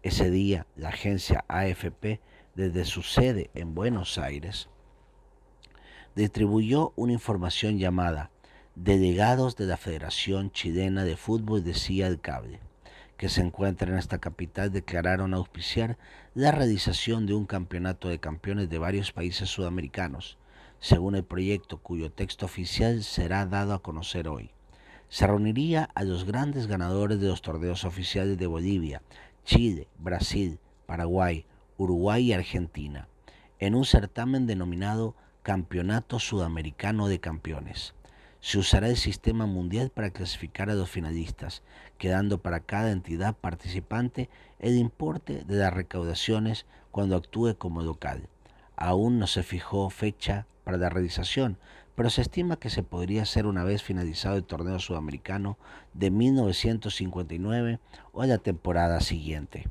Ese 0.04 0.30
día, 0.30 0.68
la 0.76 0.90
agencia 0.90 1.46
AFP 1.48 2.20
desde 2.56 2.84
su 2.84 3.02
sede 3.02 3.52
en 3.54 3.76
Buenos 3.76 4.18
Aires, 4.18 4.68
distribuyó 6.14 6.92
una 6.98 7.14
información 7.14 7.80
llamada 7.80 8.32
Delegados 8.76 9.56
de 9.56 9.66
la 9.66 9.78
Federación 9.78 10.52
Chilena 10.52 11.06
de 11.06 11.16
Fútbol 11.16 11.64
de 11.64 11.74
CIA 11.74 12.10
del 12.10 12.20
Cable, 12.20 12.60
que 13.20 13.28
se 13.28 13.42
encuentra 13.42 13.92
en 13.92 13.98
esta 13.98 14.20
capital, 14.20 14.72
declararon 14.72 15.34
auspiciar 15.34 15.98
la 16.36 16.54
realización 16.54 17.26
de 17.26 17.34
un 17.34 17.46
campeonato 17.46 18.08
de 18.08 18.20
campeones 18.20 18.70
de 18.70 18.78
varios 18.78 19.12
países 19.12 19.50
sudamericanos, 19.50 20.38
según 20.80 21.16
el 21.16 21.26
proyecto 21.26 21.80
cuyo 21.80 22.14
texto 22.14 22.46
oficial 22.46 23.04
será 23.04 23.46
dado 23.46 23.74
a 23.74 23.82
conocer 23.82 24.30
hoy. 24.30 24.52
Se 25.10 25.28
reuniría 25.28 25.90
a 25.96 26.06
los 26.06 26.24
grandes 26.24 26.68
ganadores 26.68 27.20
de 27.20 27.28
los 27.28 27.42
torneos 27.42 27.84
oficiales 27.84 28.38
de 28.38 28.48
Bolivia, 28.48 29.02
Chile, 29.44 29.90
Brasil, 29.98 30.58
Paraguay, 30.86 31.46
Uruguay 31.78 32.24
y 32.24 32.32
Argentina, 32.32 33.10
en 33.60 33.76
un 33.76 33.84
certamen 33.84 34.48
denominado 34.48 35.14
Campeonato 35.44 36.20
Sudamericano 36.20 37.10
de 37.10 37.20
Campeones. 37.20 37.96
Se 38.42 38.58
usará 38.58 38.88
el 38.88 38.96
sistema 38.96 39.46
mundial 39.46 39.90
para 39.90 40.12
clasificar 40.12 40.70
a 40.70 40.74
los 40.74 40.90
finalistas, 40.90 41.62
quedando 41.98 42.42
para 42.42 42.62
cada 42.62 42.92
entidad 42.92 43.36
participante 43.36 44.30
el 44.60 44.78
importe 44.78 45.44
de 45.44 45.58
las 45.58 45.74
recaudaciones 45.74 46.66
cuando 46.92 47.18
actúe 47.18 47.56
como 47.58 47.82
local. 47.82 48.30
Aún 48.78 49.20
no 49.20 49.28
se 49.28 49.44
fijó 49.44 49.90
fecha 49.90 50.48
para 50.64 50.78
la 50.78 50.90
realización, 50.90 51.58
pero 51.96 52.10
se 52.10 52.22
estima 52.22 52.56
que 52.56 52.70
se 52.70 52.82
podría 52.82 53.24
hacer 53.24 53.46
una 53.46 53.66
vez 53.66 53.84
finalizado 53.84 54.38
el 54.38 54.46
torneo 54.46 54.80
sudamericano 54.80 55.58
de 55.94 56.12
1959 56.12 57.80
o 58.14 58.24
la 58.24 58.38
temporada 58.38 59.02
siguiente. 59.02 59.68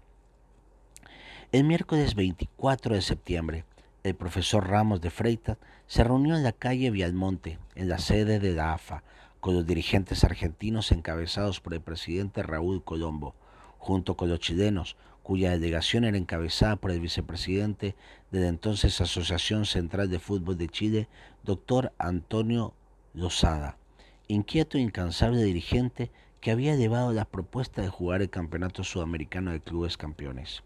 El 1.53 1.65
miércoles 1.65 2.15
24 2.15 2.97
de 2.97 3.01
septiembre, 3.01 3.65
el 4.09 4.17
profesor 4.17 4.69
Ramos 4.69 5.01
de 5.01 5.11
Freitas 5.11 5.59
se 5.87 6.05
reunió 6.05 6.37
en 6.37 6.43
la 6.43 6.53
calle 6.53 6.91
Vialmonte, 6.91 7.59
en 7.75 7.89
la 7.89 7.99
sede 7.99 8.39
de 8.39 8.53
la 8.53 8.75
AFA, 8.75 9.03
con 9.41 9.55
los 9.55 9.67
dirigentes 9.67 10.25
argentinos 10.25 10.93
encabezados 10.93 11.61
por 11.61 11.75
el 11.75 11.81
presidente 11.81 12.43
Raúl 12.43 12.83
Colombo, 12.83 13.35
junto 13.79 14.17
con 14.17 14.29
los 14.29 14.41
chilenos, 14.41 14.97
cuya 15.23 15.51
delegación 15.51 16.05
era 16.05 16.17
encabezada 16.17 16.77
por 16.77 16.91
el 16.91 17.01
vicepresidente 17.01 17.95
de 18.31 18.41
la 18.41 18.49
entonces 18.49 19.01
Asociación 19.01 19.67
Central 19.67 20.11
de 20.11 20.19
Fútbol 20.19 20.57
de 20.57 20.69
Chile, 20.69 21.09
doctor 21.45 21.93
Antonio 21.99 22.75
Lozada, 23.15 23.77
inquieto 24.27 24.79
e 24.79 24.81
incansable 24.81 25.43
dirigente 25.43 26.11
que 26.41 26.51
había 26.51 26.77
llevado 26.77 27.13
la 27.13 27.25
propuesta 27.25 27.83
de 27.83 27.89
jugar 27.89 28.23
el 28.23 28.31
Campeonato 28.31 28.85
Sudamericano 28.85 29.53
de 29.53 29.61
Clubes 29.61 29.97
Campeones. 29.97 30.63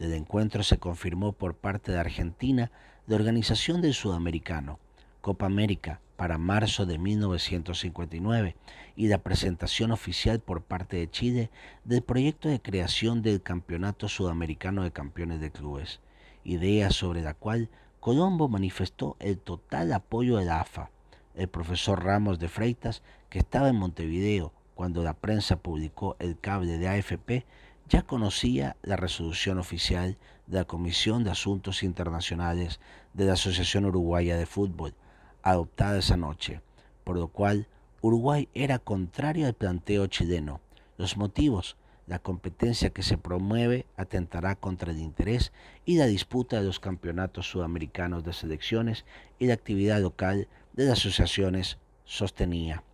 Del 0.00 0.14
encuentro 0.14 0.62
se 0.62 0.78
confirmó 0.78 1.32
por 1.32 1.54
parte 1.54 1.92
de 1.92 1.98
Argentina 1.98 2.72
la 3.06 3.16
organización 3.16 3.82
del 3.82 3.92
Sudamericano, 3.92 4.78
Copa 5.20 5.44
América, 5.44 6.00
para 6.16 6.38
marzo 6.38 6.86
de 6.86 6.96
1959 6.96 8.56
y 8.96 9.08
la 9.08 9.18
presentación 9.18 9.90
oficial 9.90 10.40
por 10.40 10.62
parte 10.62 10.96
de 10.96 11.10
Chile 11.10 11.50
del 11.84 12.00
proyecto 12.00 12.48
de 12.48 12.62
creación 12.62 13.20
del 13.20 13.42
Campeonato 13.42 14.08
Sudamericano 14.08 14.84
de 14.84 14.90
Campeones 14.90 15.38
de 15.38 15.50
Clubes, 15.50 16.00
idea 16.44 16.90
sobre 16.90 17.20
la 17.20 17.34
cual 17.34 17.68
Colombo 18.00 18.48
manifestó 18.48 19.18
el 19.20 19.36
total 19.36 19.92
apoyo 19.92 20.38
de 20.38 20.46
la 20.46 20.62
AFA. 20.62 20.90
El 21.34 21.48
profesor 21.48 22.02
Ramos 22.02 22.38
de 22.38 22.48
Freitas, 22.48 23.02
que 23.28 23.38
estaba 23.38 23.68
en 23.68 23.76
Montevideo 23.76 24.54
cuando 24.74 25.04
la 25.04 25.12
prensa 25.12 25.56
publicó 25.56 26.16
el 26.20 26.38
cable 26.40 26.78
de 26.78 26.88
AFP, 26.88 27.44
ya 27.90 28.02
conocía 28.02 28.76
la 28.82 28.94
resolución 28.94 29.58
oficial 29.58 30.16
de 30.46 30.58
la 30.58 30.64
Comisión 30.64 31.24
de 31.24 31.32
Asuntos 31.32 31.82
Internacionales 31.82 32.78
de 33.14 33.24
la 33.24 33.32
Asociación 33.32 33.84
Uruguaya 33.84 34.36
de 34.36 34.46
Fútbol, 34.46 34.94
adoptada 35.42 35.98
esa 35.98 36.16
noche, 36.16 36.60
por 37.02 37.16
lo 37.16 37.28
cual 37.28 37.66
Uruguay 38.00 38.48
era 38.54 38.78
contrario 38.78 39.46
al 39.46 39.54
planteo 39.54 40.06
chileno. 40.06 40.60
Los 40.98 41.16
motivos, 41.16 41.76
la 42.06 42.20
competencia 42.20 42.90
que 42.90 43.02
se 43.02 43.18
promueve 43.18 43.86
atentará 43.96 44.54
contra 44.54 44.92
el 44.92 45.00
interés 45.00 45.52
y 45.84 45.96
la 45.96 46.06
disputa 46.06 46.60
de 46.60 46.66
los 46.66 46.78
campeonatos 46.78 47.50
sudamericanos 47.50 48.22
de 48.22 48.32
selecciones 48.32 49.04
y 49.40 49.46
la 49.46 49.54
actividad 49.54 50.00
local 50.00 50.46
de 50.74 50.84
las 50.84 51.00
asociaciones 51.00 51.78
sostenía. 52.04 52.84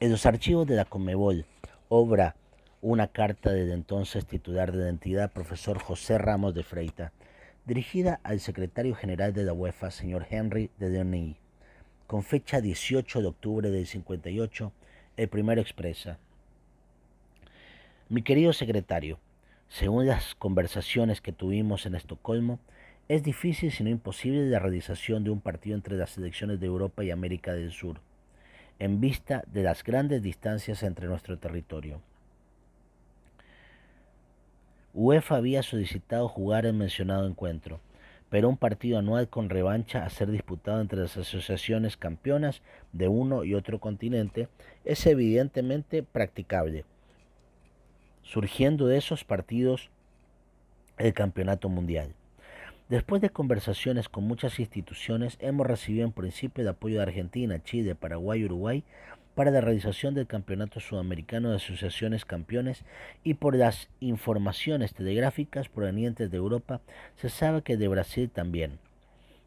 En 0.00 0.10
los 0.10 0.24
archivos 0.24 0.66
de 0.66 0.76
la 0.76 0.86
Comebol, 0.86 1.44
obra 1.90 2.34
una 2.80 3.08
carta 3.08 3.52
del 3.52 3.72
entonces 3.72 4.24
titular 4.26 4.70
de 4.70 4.84
la 4.84 4.88
entidad, 4.88 5.32
profesor 5.32 5.78
José 5.78 6.16
Ramos 6.16 6.54
de 6.54 6.62
Freita, 6.62 7.12
dirigida 7.66 8.20
al 8.22 8.38
secretario 8.38 8.94
general 8.94 9.32
de 9.32 9.42
la 9.42 9.52
UEFA, 9.52 9.90
señor 9.90 10.26
Henry 10.30 10.70
de 10.78 10.88
Denis, 10.88 11.36
con 12.06 12.22
fecha 12.22 12.60
18 12.60 13.20
de 13.20 13.26
octubre 13.26 13.70
del 13.70 13.86
58, 13.86 14.72
el 15.16 15.28
primero 15.28 15.60
expresa. 15.60 16.18
Mi 18.08 18.22
querido 18.22 18.52
secretario, 18.52 19.18
según 19.68 20.06
las 20.06 20.36
conversaciones 20.36 21.20
que 21.20 21.32
tuvimos 21.32 21.84
en 21.84 21.96
Estocolmo, 21.96 22.60
es 23.08 23.22
difícil, 23.22 23.72
si 23.72 23.82
no 23.82 23.90
imposible, 23.90 24.48
la 24.48 24.60
realización 24.60 25.24
de 25.24 25.30
un 25.30 25.40
partido 25.40 25.74
entre 25.74 25.96
las 25.96 26.10
selecciones 26.10 26.60
de 26.60 26.66
Europa 26.66 27.02
y 27.02 27.10
América 27.10 27.52
del 27.54 27.72
Sur, 27.72 28.00
en 28.78 29.00
vista 29.00 29.42
de 29.48 29.64
las 29.64 29.82
grandes 29.82 30.22
distancias 30.22 30.84
entre 30.84 31.08
nuestro 31.08 31.38
territorio. 31.38 32.00
UEFA 35.00 35.36
había 35.36 35.62
solicitado 35.62 36.26
jugar 36.26 36.66
el 36.66 36.72
mencionado 36.72 37.28
encuentro, 37.28 37.78
pero 38.30 38.48
un 38.48 38.56
partido 38.56 38.98
anual 38.98 39.28
con 39.28 39.48
revancha 39.48 40.04
a 40.04 40.10
ser 40.10 40.28
disputado 40.28 40.80
entre 40.80 40.98
las 40.98 41.16
asociaciones 41.16 41.96
campeonas 41.96 42.62
de 42.92 43.06
uno 43.06 43.44
y 43.44 43.54
otro 43.54 43.78
continente 43.78 44.48
es 44.84 45.06
evidentemente 45.06 46.02
practicable, 46.02 46.84
surgiendo 48.24 48.88
de 48.88 48.96
esos 48.96 49.22
partidos 49.22 49.88
el 50.96 51.14
Campeonato 51.14 51.68
Mundial. 51.68 52.12
Después 52.88 53.22
de 53.22 53.30
conversaciones 53.30 54.08
con 54.08 54.24
muchas 54.24 54.58
instituciones, 54.58 55.36
hemos 55.38 55.64
recibido 55.64 56.06
en 56.06 56.12
principio 56.12 56.62
el 56.62 56.68
apoyo 56.68 56.96
de 56.96 57.02
Argentina, 57.02 57.62
Chile, 57.62 57.94
Paraguay 57.94 58.40
y 58.40 58.46
Uruguay 58.46 58.82
para 59.38 59.52
la 59.52 59.60
realización 59.60 60.14
del 60.14 60.26
Campeonato 60.26 60.80
Sudamericano 60.80 61.50
de 61.50 61.58
Asociaciones 61.58 62.24
Campeones 62.24 62.82
y 63.22 63.34
por 63.34 63.54
las 63.54 63.88
informaciones 64.00 64.94
telegráficas 64.94 65.68
provenientes 65.68 66.28
de 66.28 66.38
Europa 66.38 66.80
se 67.14 67.28
sabe 67.28 67.62
que 67.62 67.76
de 67.76 67.86
Brasil 67.86 68.28
también. 68.28 68.80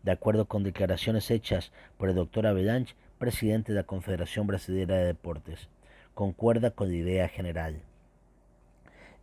De 0.03 0.11
acuerdo 0.11 0.45
con 0.45 0.63
declaraciones 0.63 1.29
hechas 1.29 1.73
por 1.97 2.07
el 2.07 2.15
doctor 2.15 2.47
Avalanche, 2.47 2.95
presidente 3.19 3.73
de 3.73 3.79
la 3.79 3.83
Confederación 3.83 4.47
Brasileña 4.47 4.95
de 4.95 5.07
Deportes, 5.07 5.67
concuerda 6.13 6.71
con 6.71 6.87
la 6.87 6.95
idea 6.95 7.27
general. 7.27 7.81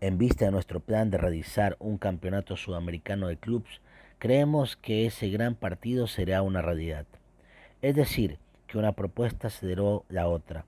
En 0.03 0.19
vista 0.19 0.45
de 0.45 0.51
nuestro 0.51 0.81
plan 0.81 1.09
de 1.09 1.17
realizar 1.17 1.77
un 1.79 1.97
campeonato 1.97 2.59
sudamericano 2.59 3.29
de 3.29 3.39
clubes, 3.39 3.81
Creemos 4.19 4.77
que 4.77 5.07
ese 5.07 5.31
gran 5.31 5.55
partido 5.55 6.09
será 6.09 6.43
una 6.43 6.61
realidad. 6.61 7.07
Es 7.83 7.95
decir, 7.95 8.39
que 8.69 8.79
una 8.79 8.93
propuesta 8.93 9.49
aceleró 9.49 10.05
la 10.09 10.29
otra. 10.29 10.65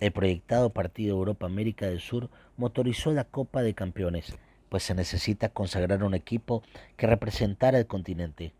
El 0.00 0.12
proyectado 0.12 0.70
partido 0.70 1.16
Europa-América 1.16 1.86
del 1.86 2.00
Sur 2.00 2.28
motorizó 2.58 3.12
la 3.12 3.24
Copa 3.24 3.62
de 3.62 3.72
Campeones, 3.72 4.36
pues 4.68 4.82
se 4.82 4.94
necesita 4.94 5.48
consagrar 5.48 6.04
un 6.04 6.12
equipo 6.12 6.62
que 6.98 7.06
representara 7.06 7.78
el 7.78 7.86
continente. 7.86 8.52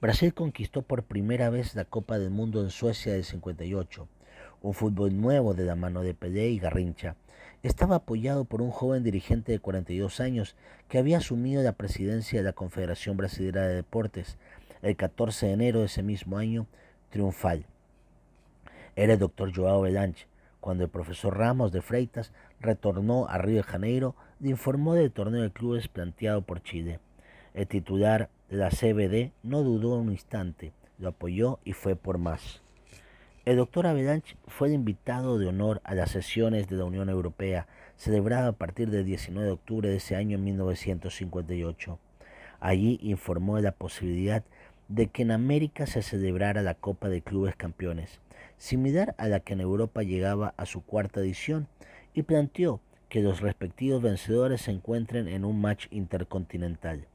Brasil 0.00 0.32
conquistó 0.32 0.80
por 0.80 1.02
primera 1.02 1.50
vez 1.50 1.74
la 1.74 1.84
Copa 1.84 2.18
del 2.18 2.30
Mundo 2.30 2.62
en 2.62 2.70
Suecia 2.70 3.12
del 3.12 3.24
58, 3.24 4.08
un 4.62 4.72
fútbol 4.72 5.20
nuevo 5.20 5.52
de 5.52 5.64
la 5.64 5.74
mano 5.74 6.02
de 6.02 6.14
Pelé 6.14 6.48
y 6.48 6.58
Garrincha, 6.58 7.16
estaba 7.62 7.96
apoyado 7.96 8.44
por 8.44 8.62
un 8.62 8.70
joven 8.70 9.02
dirigente 9.02 9.52
de 9.52 9.58
42 9.58 10.20
años 10.20 10.54
que 10.88 10.98
había 10.98 11.18
asumido 11.18 11.62
la 11.62 11.72
presidencia 11.72 12.38
de 12.38 12.44
la 12.44 12.52
Confederación 12.52 13.16
Brasileña 13.16 13.62
de 13.62 13.74
Deportes 13.74 14.38
el 14.82 14.96
14 14.96 15.46
de 15.46 15.52
enero 15.52 15.80
de 15.80 15.86
ese 15.86 16.02
mismo 16.02 16.38
año 16.38 16.66
triunfal. 17.10 17.66
Era 18.98 19.12
el 19.12 19.20
doctor 19.20 19.54
Joao 19.54 19.82
Belanche, 19.82 20.26
cuando 20.58 20.82
el 20.82 20.90
profesor 20.90 21.38
Ramos 21.38 21.70
de 21.70 21.82
Freitas 21.82 22.32
retornó 22.58 23.28
a 23.28 23.38
Río 23.38 23.58
de 23.58 23.62
Janeiro 23.62 24.16
le 24.40 24.50
informó 24.50 24.94
del 24.94 25.12
torneo 25.12 25.42
de 25.42 25.52
clubes 25.52 25.86
planteado 25.86 26.42
por 26.42 26.64
Chile. 26.64 26.98
El 27.54 27.68
titular 27.68 28.28
de 28.50 28.56
la 28.56 28.70
CBD 28.70 29.30
no 29.44 29.62
dudó 29.62 29.94
un 29.94 30.10
instante, 30.10 30.72
lo 30.98 31.10
apoyó 31.10 31.60
y 31.64 31.74
fue 31.74 31.94
por 31.94 32.18
más. 32.18 32.60
El 33.44 33.58
doctor 33.58 33.86
Avalanche 33.86 34.36
fue 34.48 34.66
el 34.66 34.74
invitado 34.74 35.38
de 35.38 35.46
honor 35.46 35.80
a 35.84 35.94
las 35.94 36.10
sesiones 36.10 36.66
de 36.66 36.74
la 36.74 36.84
Unión 36.84 37.08
Europea, 37.08 37.68
celebrada 37.94 38.48
a 38.48 38.52
partir 38.52 38.90
del 38.90 39.04
19 39.04 39.46
de 39.46 39.52
octubre 39.52 39.88
de 39.88 39.98
ese 39.98 40.16
año 40.16 40.38
1958. 40.38 42.00
Allí 42.58 42.98
informó 43.00 43.58
de 43.58 43.62
la 43.62 43.70
posibilidad 43.70 44.42
de 44.88 45.06
que 45.06 45.22
en 45.22 45.30
América 45.30 45.86
se 45.86 46.02
celebrara 46.02 46.62
la 46.62 46.74
Copa 46.74 47.08
de 47.08 47.22
Clubes 47.22 47.54
Campeones, 47.54 48.20
similar 48.58 49.14
a 49.18 49.28
la 49.28 49.40
que 49.40 49.54
en 49.54 49.60
Europa 49.60 50.02
llegaba 50.02 50.54
a 50.56 50.66
su 50.66 50.82
cuarta 50.82 51.20
edición, 51.20 51.68
y 52.14 52.22
planteó 52.22 52.80
que 53.08 53.22
los 53.22 53.40
respectivos 53.40 54.02
vencedores 54.02 54.62
se 54.62 54.72
encuentren 54.72 55.28
en 55.28 55.44
un 55.44 55.60
match 55.60 55.86
intercontinental. 55.90 57.06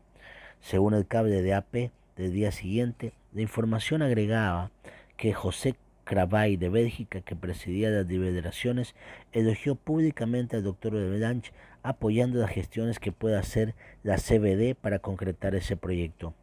Según 0.62 0.94
el 0.94 1.06
cable 1.06 1.42
de 1.42 1.54
AP 1.54 1.92
del 2.16 2.34
día 2.34 2.52
siguiente, 2.52 3.14
la 3.34 3.42
información 3.42 4.02
agregaba 4.02 4.72
que 5.18 5.34
José 5.34 5.76
Cravay 6.06 6.58
de 6.58 6.70
Bélgica, 6.70 7.22
que 7.22 7.36
presidía 7.36 7.90
las 7.90 8.08
deliberaciones, 8.08 8.96
elogió 9.32 9.76
públicamente 9.76 10.56
al 10.56 10.64
doctor 10.64 10.94
Belange 10.94 11.52
apoyando 11.82 12.40
las 12.40 12.52
gestiones 12.52 13.00
que 13.00 13.12
pueda 13.12 13.40
hacer 13.40 13.76
la 14.04 14.18
CBD 14.18 14.76
para 14.76 15.00
concretar 15.00 15.56
ese 15.56 15.76
proyecto. 15.76 16.34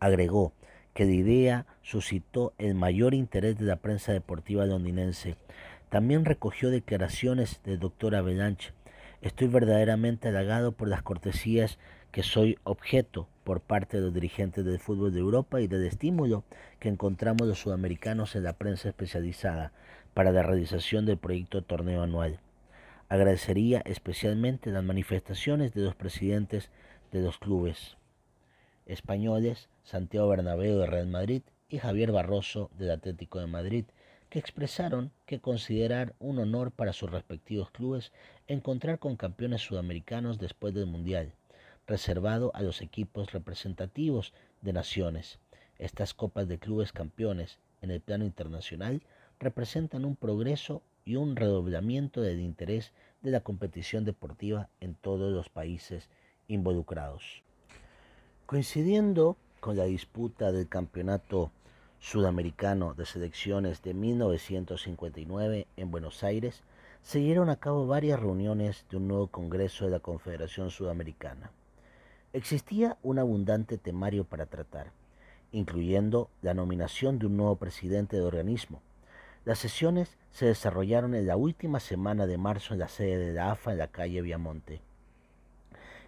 Agregó 0.00 0.52
que 0.96 1.04
la 1.04 1.12
idea 1.12 1.66
suscitó 1.82 2.54
el 2.56 2.74
mayor 2.74 3.12
interés 3.12 3.58
de 3.58 3.66
la 3.66 3.76
prensa 3.76 4.14
deportiva 4.14 4.64
londinense. 4.64 5.36
También 5.90 6.24
recogió 6.24 6.70
declaraciones 6.70 7.60
del 7.64 7.78
doctor 7.78 8.14
Avalanche. 8.14 8.72
Estoy 9.20 9.48
verdaderamente 9.48 10.28
halagado 10.28 10.72
por 10.72 10.88
las 10.88 11.02
cortesías 11.02 11.78
que 12.12 12.22
soy 12.22 12.58
objeto 12.64 13.28
por 13.44 13.60
parte 13.60 13.98
de 13.98 14.04
los 14.04 14.14
dirigentes 14.14 14.64
del 14.64 14.78
fútbol 14.78 15.12
de 15.12 15.20
Europa 15.20 15.60
y 15.60 15.66
del 15.66 15.84
estímulo 15.84 16.44
que 16.80 16.88
encontramos 16.88 17.46
los 17.46 17.58
sudamericanos 17.58 18.34
en 18.34 18.44
la 18.44 18.54
prensa 18.54 18.88
especializada 18.88 19.72
para 20.14 20.32
la 20.32 20.42
realización 20.42 21.04
del 21.04 21.18
proyecto 21.18 21.60
torneo 21.60 22.04
anual. 22.04 22.40
Agradecería 23.10 23.82
especialmente 23.84 24.70
las 24.70 24.82
manifestaciones 24.82 25.74
de 25.74 25.82
los 25.82 25.94
presidentes 25.94 26.70
de 27.12 27.20
los 27.20 27.36
clubes 27.36 27.98
españoles, 28.86 29.68
Santiago 29.84 30.28
Bernabéu 30.28 30.78
de 30.78 30.86
Real 30.86 31.06
Madrid 31.06 31.42
y 31.68 31.78
Javier 31.78 32.12
Barroso 32.12 32.70
del 32.78 32.90
Atlético 32.90 33.38
de 33.38 33.46
Madrid, 33.46 33.84
que 34.30 34.38
expresaron 34.38 35.12
que 35.26 35.40
considerar 35.40 36.14
un 36.18 36.38
honor 36.38 36.70
para 36.70 36.92
sus 36.92 37.10
respectivos 37.10 37.70
clubes 37.70 38.12
encontrar 38.46 38.98
con 38.98 39.16
campeones 39.16 39.62
sudamericanos 39.62 40.38
después 40.38 40.74
del 40.74 40.86
Mundial 40.86 41.32
reservado 41.86 42.50
a 42.54 42.62
los 42.62 42.82
equipos 42.82 43.32
representativos 43.32 44.32
de 44.60 44.72
naciones. 44.72 45.38
Estas 45.78 46.14
copas 46.14 46.48
de 46.48 46.58
clubes 46.58 46.92
campeones 46.92 47.58
en 47.80 47.90
el 47.90 48.00
plano 48.00 48.24
internacional 48.24 49.02
representan 49.38 50.04
un 50.04 50.16
progreso 50.16 50.82
y 51.04 51.16
un 51.16 51.36
redoblamiento 51.36 52.20
del 52.20 52.40
interés 52.40 52.92
de 53.22 53.30
la 53.30 53.40
competición 53.40 54.04
deportiva 54.04 54.68
en 54.80 54.94
todos 54.94 55.32
los 55.32 55.48
países 55.48 56.08
involucrados. 56.48 57.42
Coincidiendo 58.46 59.36
con 59.58 59.76
la 59.76 59.86
disputa 59.86 60.52
del 60.52 60.68
campeonato 60.68 61.50
sudamericano 61.98 62.94
de 62.94 63.04
selecciones 63.04 63.82
de 63.82 63.92
1959 63.92 65.66
en 65.76 65.90
Buenos 65.90 66.22
Aires, 66.22 66.62
se 67.02 67.18
dieron 67.18 67.50
a 67.50 67.56
cabo 67.56 67.88
varias 67.88 68.20
reuniones 68.20 68.86
de 68.88 68.98
un 68.98 69.08
nuevo 69.08 69.26
Congreso 69.26 69.86
de 69.86 69.90
la 69.90 69.98
Confederación 69.98 70.70
Sudamericana. 70.70 71.50
Existía 72.32 72.96
un 73.02 73.18
abundante 73.18 73.78
temario 73.78 74.22
para 74.22 74.46
tratar, 74.46 74.92
incluyendo 75.50 76.30
la 76.40 76.54
nominación 76.54 77.18
de 77.18 77.26
un 77.26 77.36
nuevo 77.36 77.56
presidente 77.56 78.14
de 78.14 78.22
organismo. 78.22 78.80
Las 79.44 79.58
sesiones 79.58 80.18
se 80.30 80.46
desarrollaron 80.46 81.16
en 81.16 81.26
la 81.26 81.36
última 81.36 81.80
semana 81.80 82.28
de 82.28 82.38
marzo 82.38 82.74
en 82.74 82.78
la 82.78 82.88
sede 82.88 83.18
de 83.18 83.32
la 83.32 83.50
AFA 83.50 83.72
en 83.72 83.78
la 83.78 83.88
calle 83.88 84.22
Viamonte. 84.22 84.85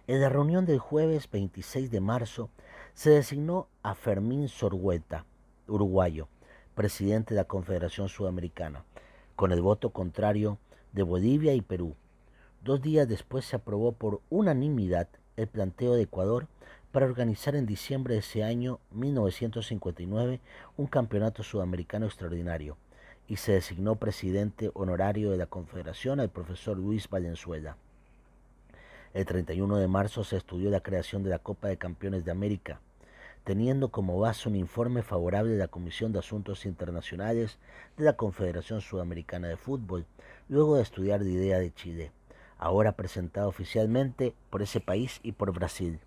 En 0.09 0.21
la 0.21 0.29
reunión 0.29 0.65
del 0.65 0.79
jueves 0.79 1.29
26 1.29 1.91
de 1.91 2.01
marzo 2.01 2.49
se 2.95 3.11
designó 3.11 3.67
a 3.83 3.93
Fermín 3.93 4.47
Sorhueta, 4.47 5.23
uruguayo, 5.67 6.27
presidente 6.73 7.35
de 7.35 7.41
la 7.41 7.47
Confederación 7.47 8.09
Sudamericana, 8.09 8.83
con 9.35 9.51
el 9.51 9.61
voto 9.61 9.91
contrario 9.91 10.57
de 10.93 11.03
Bolivia 11.03 11.53
y 11.53 11.61
Perú. 11.61 11.93
Dos 12.63 12.81
días 12.81 13.07
después 13.07 13.45
se 13.45 13.57
aprobó 13.57 13.91
por 13.91 14.21
unanimidad 14.31 15.09
el 15.37 15.45
planteo 15.45 15.93
de 15.93 16.01
Ecuador 16.01 16.47
para 16.91 17.05
organizar 17.05 17.55
en 17.55 17.67
diciembre 17.67 18.15
de 18.15 18.21
ese 18.21 18.43
año 18.43 18.79
1959 18.89 20.39
un 20.75 20.87
campeonato 20.87 21.43
sudamericano 21.43 22.07
extraordinario 22.07 22.77
y 23.27 23.35
se 23.35 23.51
designó 23.51 23.97
presidente 23.97 24.71
honorario 24.73 25.29
de 25.29 25.37
la 25.37 25.45
Confederación 25.45 26.19
al 26.19 26.31
profesor 26.31 26.79
Luis 26.79 27.07
Valenzuela. 27.07 27.77
El 29.13 29.25
31 29.25 29.77
de 29.77 29.87
marzo 29.87 30.23
se 30.23 30.37
estudió 30.37 30.69
la 30.69 30.81
creación 30.81 31.23
de 31.23 31.29
la 31.29 31.39
Copa 31.39 31.67
de 31.67 31.77
Campeones 31.77 32.25
de 32.25 32.31
América, 32.31 32.79
teniendo 33.43 33.89
como 33.89 34.19
base 34.19 34.47
un 34.47 34.55
informe 34.55 35.01
favorable 35.01 35.51
de 35.51 35.57
la 35.57 35.67
Comisión 35.67 36.11
de 36.11 36.19
Asuntos 36.19 36.65
Internacionales 36.65 37.57
de 37.97 38.05
la 38.05 38.13
Confederación 38.13 38.81
Sudamericana 38.81 39.47
de 39.47 39.57
Fútbol, 39.57 40.05
luego 40.47 40.75
de 40.75 40.83
estudiar 40.83 41.21
la 41.21 41.29
idea 41.29 41.59
de 41.59 41.73
Chile 41.73 42.11
ahora 42.59 42.91
presentado 42.91 43.47
oficialmente 43.47 44.35
por 44.49 44.61
ese 44.61 44.81
país 44.81 45.21
y 45.23 45.31
por 45.31 45.53
Brasil. 45.53 45.99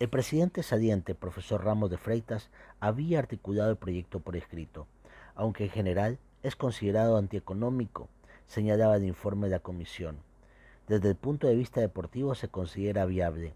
El 0.00 0.08
presidente 0.08 0.62
saliente, 0.62 1.14
profesor 1.14 1.62
Ramos 1.62 1.90
de 1.90 1.98
Freitas, 1.98 2.48
había 2.80 3.18
articulado 3.18 3.70
el 3.70 3.76
proyecto 3.76 4.20
por 4.20 4.34
escrito, 4.36 4.86
aunque 5.34 5.64
en 5.64 5.70
general 5.70 6.18
es 6.42 6.56
considerado 6.56 7.18
antieconómico, 7.18 8.08
señalaba 8.46 8.96
el 8.96 9.04
informe 9.04 9.48
de 9.48 9.56
la 9.56 9.60
comisión. 9.60 10.16
Desde 10.90 11.10
el 11.10 11.14
punto 11.14 11.46
de 11.46 11.54
vista 11.54 11.80
deportivo 11.80 12.34
se 12.34 12.48
considera 12.48 13.06
viable. 13.06 13.54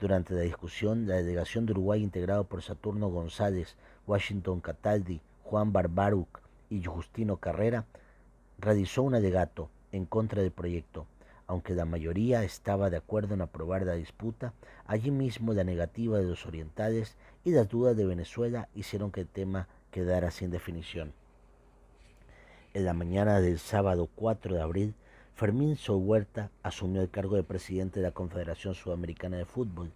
Durante 0.00 0.34
la 0.34 0.40
discusión, 0.40 1.06
la 1.06 1.14
delegación 1.14 1.64
de 1.64 1.74
Uruguay 1.74 2.02
integrado 2.02 2.42
por 2.42 2.60
Saturno 2.60 3.08
González, 3.08 3.76
Washington 4.08 4.60
Cataldi, 4.60 5.20
Juan 5.44 5.72
Barbaruc 5.72 6.40
y 6.70 6.82
Justino 6.82 7.36
Carrera 7.36 7.84
realizó 8.58 9.04
un 9.04 9.14
alegato 9.14 9.70
en 9.92 10.06
contra 10.06 10.42
del 10.42 10.50
proyecto, 10.50 11.06
aunque 11.46 11.76
la 11.76 11.84
mayoría 11.84 12.42
estaba 12.42 12.90
de 12.90 12.96
acuerdo 12.96 13.34
en 13.34 13.42
aprobar 13.42 13.86
la 13.86 13.92
disputa, 13.92 14.52
allí 14.84 15.12
mismo 15.12 15.52
la 15.52 15.62
negativa 15.62 16.18
de 16.18 16.24
los 16.24 16.46
orientales 16.46 17.16
y 17.44 17.52
las 17.52 17.68
dudas 17.68 17.96
de 17.96 18.06
Venezuela 18.06 18.68
hicieron 18.74 19.12
que 19.12 19.20
el 19.20 19.28
tema 19.28 19.68
quedara 19.92 20.32
sin 20.32 20.50
definición. 20.50 21.12
En 22.74 22.84
la 22.84 22.92
mañana 22.92 23.40
del 23.40 23.60
sábado 23.60 24.08
4 24.16 24.56
de 24.56 24.62
abril, 24.62 24.94
Fermín 25.34 25.76
Huerta 25.88 26.50
asumió 26.62 27.00
el 27.00 27.10
cargo 27.10 27.36
de 27.36 27.42
presidente 27.42 28.00
de 28.00 28.06
la 28.06 28.12
Confederación 28.12 28.74
Sudamericana 28.74 29.38
de 29.38 29.44
Fútbol 29.44 29.90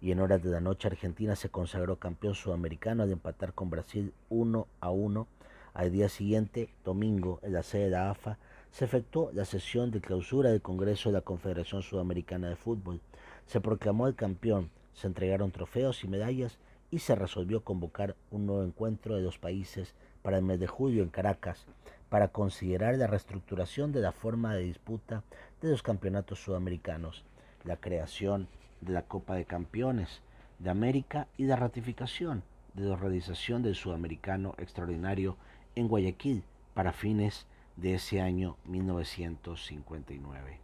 y 0.00 0.12
en 0.12 0.20
horas 0.20 0.42
de 0.42 0.50
la 0.50 0.60
noche 0.60 0.88
Argentina 0.88 1.34
se 1.34 1.48
consagró 1.48 1.96
campeón 1.96 2.34
sudamericano 2.34 3.02
al 3.02 3.10
empatar 3.10 3.54
con 3.54 3.70
Brasil 3.70 4.12
1 4.28 4.68
a 4.80 4.90
1. 4.90 5.26
Al 5.72 5.90
día 5.90 6.08
siguiente, 6.08 6.68
domingo, 6.84 7.40
en 7.42 7.54
la 7.54 7.62
sede 7.62 7.84
de 7.84 7.90
la 7.90 8.10
AFA, 8.10 8.38
se 8.70 8.84
efectuó 8.84 9.30
la 9.32 9.46
sesión 9.46 9.90
de 9.90 10.02
clausura 10.02 10.50
del 10.50 10.60
Congreso 10.60 11.08
de 11.08 11.14
la 11.14 11.22
Confederación 11.22 11.82
Sudamericana 11.82 12.50
de 12.50 12.56
Fútbol. 12.56 13.00
Se 13.46 13.60
proclamó 13.60 14.06
el 14.06 14.14
campeón, 14.14 14.70
se 14.92 15.06
entregaron 15.06 15.50
trofeos 15.50 16.04
y 16.04 16.08
medallas 16.08 16.58
y 16.90 16.98
se 16.98 17.14
resolvió 17.14 17.64
convocar 17.64 18.14
un 18.30 18.46
nuevo 18.46 18.62
encuentro 18.62 19.16
de 19.16 19.22
los 19.22 19.38
países 19.38 19.94
para 20.24 20.38
el 20.38 20.42
mes 20.42 20.58
de 20.58 20.66
julio 20.66 21.02
en 21.02 21.10
Caracas 21.10 21.66
para 22.08 22.28
considerar 22.28 22.96
la 22.96 23.06
reestructuración 23.06 23.92
de 23.92 24.00
la 24.00 24.10
forma 24.10 24.54
de 24.54 24.62
disputa 24.62 25.22
de 25.60 25.68
los 25.68 25.82
campeonatos 25.82 26.42
sudamericanos, 26.42 27.26
la 27.62 27.76
creación 27.76 28.48
de 28.80 28.94
la 28.94 29.02
Copa 29.02 29.34
de 29.34 29.44
Campeones 29.44 30.22
de 30.60 30.70
América 30.70 31.28
y 31.36 31.44
la 31.44 31.56
ratificación 31.56 32.42
de 32.72 32.84
la 32.84 32.96
realización 32.96 33.62
del 33.62 33.74
Sudamericano 33.74 34.54
Extraordinario 34.56 35.36
en 35.74 35.88
Guayaquil 35.88 36.42
para 36.72 36.94
fines 36.94 37.46
de 37.76 37.92
ese 37.96 38.22
año 38.22 38.56
1959. 38.64 40.58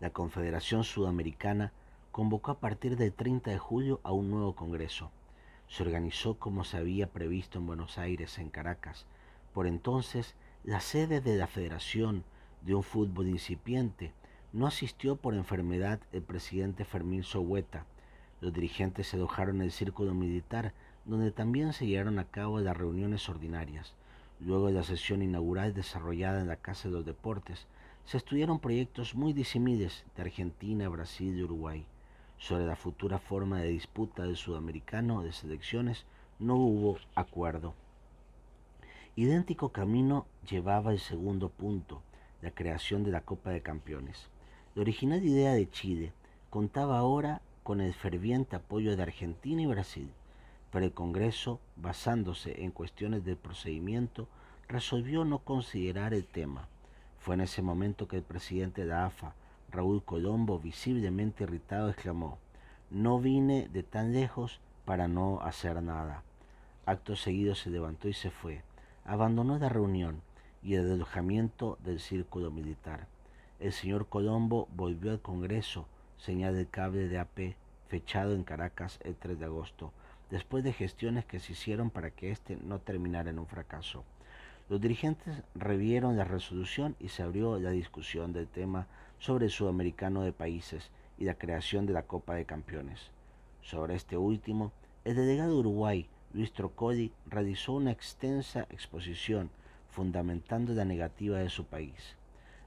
La 0.00 0.10
Confederación 0.10 0.82
Sudamericana 0.82 1.72
convocó 2.10 2.50
a 2.50 2.58
partir 2.58 2.96
del 2.96 3.12
30 3.12 3.52
de 3.52 3.58
julio 3.58 4.00
a 4.02 4.10
un 4.10 4.30
nuevo 4.32 4.56
Congreso. 4.56 5.12
Se 5.70 5.84
organizó 5.84 6.34
como 6.34 6.64
se 6.64 6.78
había 6.78 7.06
previsto 7.06 7.58
en 7.58 7.66
Buenos 7.66 7.96
Aires, 7.96 8.38
en 8.38 8.50
Caracas, 8.50 9.06
por 9.54 9.68
entonces, 9.68 10.34
la 10.64 10.80
sede 10.80 11.20
de 11.20 11.36
la 11.36 11.46
Federación 11.46 12.24
de 12.62 12.74
un 12.74 12.82
Fútbol 12.82 13.28
Incipiente 13.28 14.12
no 14.52 14.66
asistió 14.66 15.14
por 15.14 15.34
enfermedad 15.34 16.00
el 16.12 16.22
presidente 16.22 16.84
Fermín 16.84 17.22
Sohueta. 17.22 17.86
Los 18.40 18.52
dirigentes 18.52 19.06
se 19.06 19.16
alojaron 19.16 19.56
en 19.56 19.62
el 19.62 19.70
círculo 19.70 20.12
militar, 20.12 20.74
donde 21.04 21.30
también 21.30 21.72
se 21.72 21.86
llevaron 21.86 22.18
a 22.18 22.24
cabo 22.24 22.58
las 22.58 22.76
reuniones 22.76 23.28
ordinarias. 23.28 23.94
Luego 24.40 24.66
de 24.66 24.72
la 24.72 24.82
sesión 24.82 25.22
inaugural 25.22 25.72
desarrollada 25.72 26.40
en 26.40 26.48
la 26.48 26.56
Casa 26.56 26.88
de 26.88 26.94
los 26.94 27.06
Deportes, 27.06 27.68
se 28.04 28.16
estudiaron 28.16 28.58
proyectos 28.58 29.14
muy 29.14 29.32
disímiles 29.32 30.04
de 30.16 30.22
Argentina, 30.22 30.88
Brasil 30.88 31.38
y 31.38 31.44
Uruguay. 31.44 31.86
Sobre 32.40 32.64
la 32.64 32.74
futura 32.74 33.18
forma 33.18 33.60
de 33.60 33.68
disputa 33.68 34.22
del 34.22 34.36
sudamericano 34.36 35.22
de 35.22 35.30
selecciones 35.30 36.06
no 36.38 36.56
hubo 36.56 36.96
acuerdo. 37.14 37.74
Idéntico 39.14 39.68
camino 39.68 40.26
llevaba 40.48 40.90
el 40.90 41.00
segundo 41.00 41.50
punto, 41.50 42.00
la 42.40 42.50
creación 42.50 43.04
de 43.04 43.10
la 43.10 43.20
Copa 43.20 43.50
de 43.50 43.60
Campeones. 43.60 44.30
La 44.74 44.80
original 44.80 45.22
idea 45.22 45.52
de 45.52 45.70
Chile 45.70 46.14
contaba 46.48 46.98
ahora 46.98 47.42
con 47.62 47.82
el 47.82 47.92
ferviente 47.92 48.56
apoyo 48.56 48.96
de 48.96 49.02
Argentina 49.02 49.60
y 49.60 49.66
Brasil, 49.66 50.10
pero 50.72 50.86
el 50.86 50.92
Congreso, 50.92 51.60
basándose 51.76 52.64
en 52.64 52.70
cuestiones 52.70 53.22
del 53.22 53.36
procedimiento, 53.36 54.28
resolvió 54.66 55.26
no 55.26 55.40
considerar 55.40 56.14
el 56.14 56.24
tema. 56.24 56.68
Fue 57.18 57.34
en 57.34 57.42
ese 57.42 57.60
momento 57.60 58.08
que 58.08 58.16
el 58.16 58.22
presidente 58.22 58.86
de 58.86 58.94
AFA, 58.94 59.34
Raúl 59.70 60.02
Colombo, 60.02 60.58
visiblemente 60.58 61.44
irritado, 61.44 61.90
exclamó, 61.90 62.38
no 62.90 63.20
vine 63.20 63.68
de 63.72 63.82
tan 63.82 64.12
lejos 64.12 64.60
para 64.84 65.08
no 65.08 65.40
hacer 65.42 65.82
nada. 65.82 66.22
Acto 66.86 67.16
seguido 67.16 67.54
se 67.54 67.70
levantó 67.70 68.08
y 68.08 68.14
se 68.14 68.30
fue 68.30 68.62
abandonó 69.10 69.58
la 69.58 69.68
reunión 69.68 70.22
y 70.62 70.74
el 70.74 70.92
alojamiento 70.92 71.78
del 71.82 72.00
círculo 72.00 72.50
militar. 72.50 73.06
El 73.58 73.72
señor 73.72 74.06
Colombo 74.06 74.68
volvió 74.76 75.10
al 75.10 75.20
Congreso, 75.20 75.86
señal 76.16 76.54
del 76.54 76.68
cable 76.68 77.08
de 77.08 77.18
AP, 77.18 77.56
fechado 77.88 78.34
en 78.34 78.44
Caracas 78.44 79.00
el 79.02 79.16
3 79.16 79.38
de 79.38 79.46
agosto, 79.46 79.92
después 80.30 80.62
de 80.62 80.72
gestiones 80.72 81.24
que 81.24 81.40
se 81.40 81.52
hicieron 81.52 81.90
para 81.90 82.10
que 82.10 82.30
éste 82.30 82.56
no 82.62 82.78
terminara 82.78 83.30
en 83.30 83.38
un 83.38 83.46
fracaso. 83.46 84.04
Los 84.68 84.80
dirigentes 84.80 85.42
revieron 85.56 86.16
la 86.16 86.24
resolución 86.24 86.94
y 87.00 87.08
se 87.08 87.24
abrió 87.24 87.58
la 87.58 87.70
discusión 87.70 88.32
del 88.32 88.46
tema 88.46 88.86
sobre 89.20 89.44
el 89.44 89.50
sudamericano 89.50 90.22
de 90.22 90.32
países 90.32 90.90
y 91.18 91.24
la 91.24 91.34
creación 91.34 91.86
de 91.86 91.92
la 91.92 92.04
Copa 92.04 92.34
de 92.34 92.46
Campeones. 92.46 93.10
Sobre 93.62 93.94
este 93.94 94.16
último, 94.16 94.72
el 95.04 95.14
delegado 95.14 95.58
Uruguay, 95.58 96.08
Luis 96.32 96.52
Trocoli 96.52 97.12
realizó 97.26 97.74
una 97.74 97.92
extensa 97.92 98.66
exposición 98.70 99.50
fundamentando 99.90 100.72
la 100.72 100.84
negativa 100.84 101.38
de 101.38 101.50
su 101.50 101.66
país. 101.66 102.16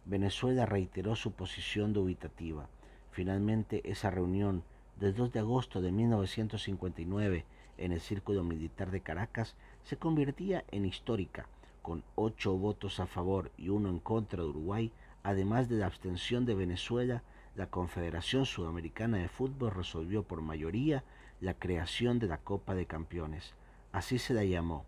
Venezuela 0.05 0.65
reiteró 0.65 1.15
su 1.15 1.31
posición 1.31 1.91
dubitativa. 1.91 2.67
Finalmente, 3.11 3.81
esa 3.89 4.11
reunión 4.11 4.63
del 4.99 5.15
2 5.15 5.33
de 5.33 5.39
agosto 5.39 5.81
de 5.81 5.91
1959 5.91 7.45
en 7.77 7.91
el 7.93 7.99
Círculo 8.01 8.43
Militar 8.43 8.91
de 8.91 9.01
Caracas 9.01 9.55
se 9.83 9.97
convertía 9.97 10.63
en 10.71 10.85
histórica, 10.85 11.47
con 11.81 12.03
ocho 12.15 12.55
votos 12.57 12.99
a 12.99 13.07
favor 13.07 13.51
y 13.57 13.69
uno 13.69 13.89
en 13.89 13.99
contra 13.99 14.43
de 14.43 14.49
Uruguay, 14.49 14.91
además 15.23 15.69
de 15.69 15.77
la 15.77 15.87
abstención 15.87 16.45
de 16.45 16.55
Venezuela, 16.55 17.23
la 17.55 17.67
Confederación 17.67 18.45
Sudamericana 18.45 19.17
de 19.17 19.29
Fútbol 19.29 19.71
resolvió 19.71 20.23
por 20.23 20.41
mayoría 20.41 21.03
la 21.39 21.53
creación 21.53 22.19
de 22.19 22.27
la 22.27 22.37
Copa 22.37 22.75
de 22.75 22.85
Campeones. 22.85 23.53
Así 23.91 24.19
se 24.19 24.33
la 24.33 24.43
llamó. 24.43 24.85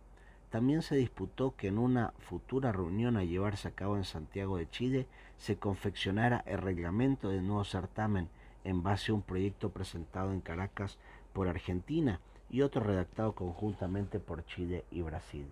También 0.50 0.82
se 0.82 0.96
disputó 0.96 1.56
que 1.56 1.68
en 1.68 1.78
una 1.78 2.14
futura 2.20 2.72
reunión 2.72 3.18
a 3.18 3.24
llevarse 3.24 3.68
a 3.68 3.72
cabo 3.72 3.98
en 3.98 4.06
Santiago 4.06 4.58
de 4.58 4.70
Chile 4.70 5.08
se 5.38 5.58
confeccionara 5.58 6.44
el 6.46 6.60
reglamento 6.60 7.30
del 7.30 7.46
nuevo 7.46 7.66
certamen 7.66 8.30
en 8.64 8.84
base 8.84 9.12
a 9.12 9.16
un 9.16 9.22
proyecto 9.22 9.70
presentado 9.70 10.32
en 10.32 10.42
Caracas 10.42 10.98
por 11.34 11.48
Argentina 11.48 12.20
y 12.50 12.62
otro 12.62 12.82
redactado 12.82 13.34
conjuntamente 13.34 14.20
por 14.20 14.46
Chile 14.46 14.86
y 14.92 15.02
Brasil. 15.02 15.46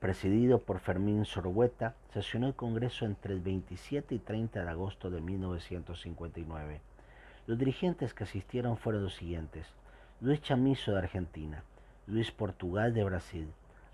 Presidido 0.00 0.58
por 0.58 0.78
Fermín 0.80 1.24
Sorhueta, 1.24 1.94
sesionó 2.12 2.48
el 2.48 2.54
Congreso 2.54 3.06
entre 3.06 3.32
el 3.32 3.40
27 3.40 4.14
y 4.14 4.18
30 4.18 4.62
de 4.62 4.68
agosto 4.68 5.08
de 5.08 5.22
1959. 5.22 6.80
Los 7.46 7.58
dirigentes 7.58 8.12
que 8.12 8.24
asistieron 8.24 8.76
fueron 8.76 9.04
los 9.04 9.14
siguientes. 9.14 9.66
Luis 10.20 10.42
Chamizo 10.42 10.92
de 10.92 10.98
Argentina, 10.98 11.62
Luis 12.06 12.30
Portugal 12.30 12.92
de 12.92 13.04
Brasil, 13.04 13.48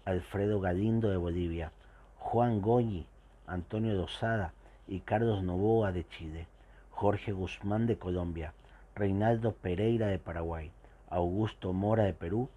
Alfredo 0.04 0.60
Galindo 0.60 1.08
de 1.08 1.16
Bolivia, 1.16 1.70
Juan 2.18 2.60
Goyi, 2.60 3.06
Antonio 3.46 3.96
Dosada 3.96 4.52
y 4.88 5.00
Carlos 5.00 5.44
Novoa 5.44 5.92
de 5.92 6.06
Chile, 6.08 6.48
Jorge 6.90 7.30
Guzmán 7.30 7.86
de 7.86 7.96
Colombia, 7.96 8.54
Reinaldo 8.96 9.52
Pereira 9.52 10.08
de 10.08 10.18
Paraguay, 10.18 10.72
Augusto 11.10 11.72
Mora 11.72 12.04
de 12.04 12.12
Perú 12.12 12.48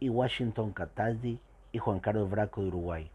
y 0.00 0.08
Washington 0.08 0.72
Cataldi 0.72 1.38
y 1.76 1.78
Juan 1.78 2.00
Carlos 2.00 2.30
Braco 2.30 2.62
de 2.62 2.68
Uruguay. 2.68 3.10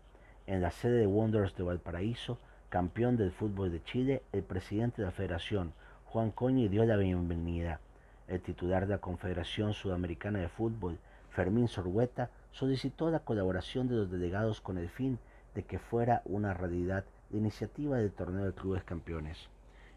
En 0.45 0.62
la 0.62 0.69
sede 0.69 1.00
de 1.00 1.08
Wanderers 1.08 1.56
de 1.56 1.63
Valparaíso, 1.63 2.38
campeón 2.69 3.17
del 3.17 3.32
fútbol 3.32 3.71
de 3.71 3.84
Chile, 3.84 4.21
el 4.34 4.43
presidente 4.43 5.02
de 5.02 5.08
la 5.08 5.12
federación, 5.12 5.74
Juan 6.06 6.30
Coñi 6.30 6.67
dio 6.67 6.86
la 6.86 6.95
bienvenida. 6.95 7.80
El 8.28 8.39
titular 8.39 8.86
de 8.86 8.93
la 8.93 9.02
Confederación 9.02 9.74
Sudamericana 9.74 10.38
de 10.38 10.47
Fútbol, 10.47 11.00
Fermín 11.32 11.67
Sorhueta, 11.67 12.30
solicitó 12.52 13.10
la 13.10 13.21
colaboración 13.21 13.88
de 13.88 13.95
los 13.95 14.12
delegados 14.12 14.62
con 14.62 14.78
el 14.78 14.89
fin 14.89 15.17
de 15.56 15.63
que 15.63 15.80
fuera 15.80 16.21
una 16.26 16.54
realidad 16.54 17.04
la 17.32 17.39
iniciativa 17.39 17.97
del 17.97 18.12
torneo 18.12 18.45
de 18.45 18.54
clubes 18.54 18.84
campeones. 18.84 19.50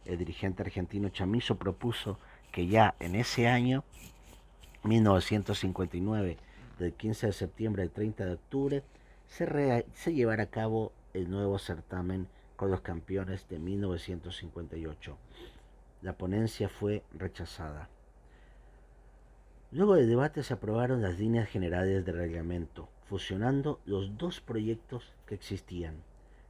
El 0.06 0.16
dirigente 0.16 0.62
argentino 0.62 1.10
Chamizo 1.10 1.56
propuso 1.56 2.18
que 2.50 2.66
ya 2.66 2.94
en 2.98 3.14
ese 3.14 3.46
año, 3.46 3.84
1959, 4.84 6.38
del 6.78 6.92
15 6.92 7.28
de 7.28 7.32
septiembre 7.32 7.82
al 7.82 7.90
30 7.90 8.24
de 8.26 8.32
octubre, 8.32 8.82
se, 9.28 10.14
llevara 10.14 10.44
a 10.44 10.50
cabo 10.50 10.92
el 11.12 11.30
nuevo 11.30 11.58
certamen 11.58 12.28
con 12.56 12.70
los 12.70 12.80
campeones 12.82 13.48
de 13.48 13.58
1958. 13.58 15.16
La 16.02 16.12
ponencia 16.12 16.68
fue 16.68 17.02
rechazada. 17.12 17.88
Luego 19.72 19.96
del 19.96 20.08
debate 20.08 20.42
se 20.42 20.54
aprobaron 20.54 21.02
las 21.02 21.18
líneas 21.18 21.48
generales 21.48 22.04
del 22.04 22.16
reglamento, 22.16 22.88
fusionando 23.08 23.80
los 23.86 24.16
dos 24.16 24.40
proyectos 24.40 25.12
que 25.26 25.34
existían. 25.34 25.96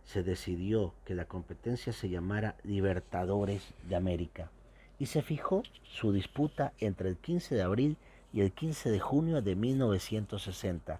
Se 0.04 0.22
decidió 0.22 0.92
que 1.06 1.14
la 1.14 1.24
competencia 1.24 1.92
se 1.92 2.10
llamara 2.10 2.56
Libertadores 2.64 3.72
de 3.88 3.96
América 3.96 4.50
y 4.98 5.06
se 5.06 5.22
fijó 5.22 5.62
su 5.84 6.12
disputa 6.12 6.72
entre 6.78 7.08
el 7.08 7.16
15 7.16 7.54
de 7.54 7.62
abril 7.62 7.96
y 7.96 7.98
el 8.40 8.52
15 8.52 8.90
de 8.90 9.00
junio 9.00 9.42
de 9.42 9.54
1960, 9.54 10.98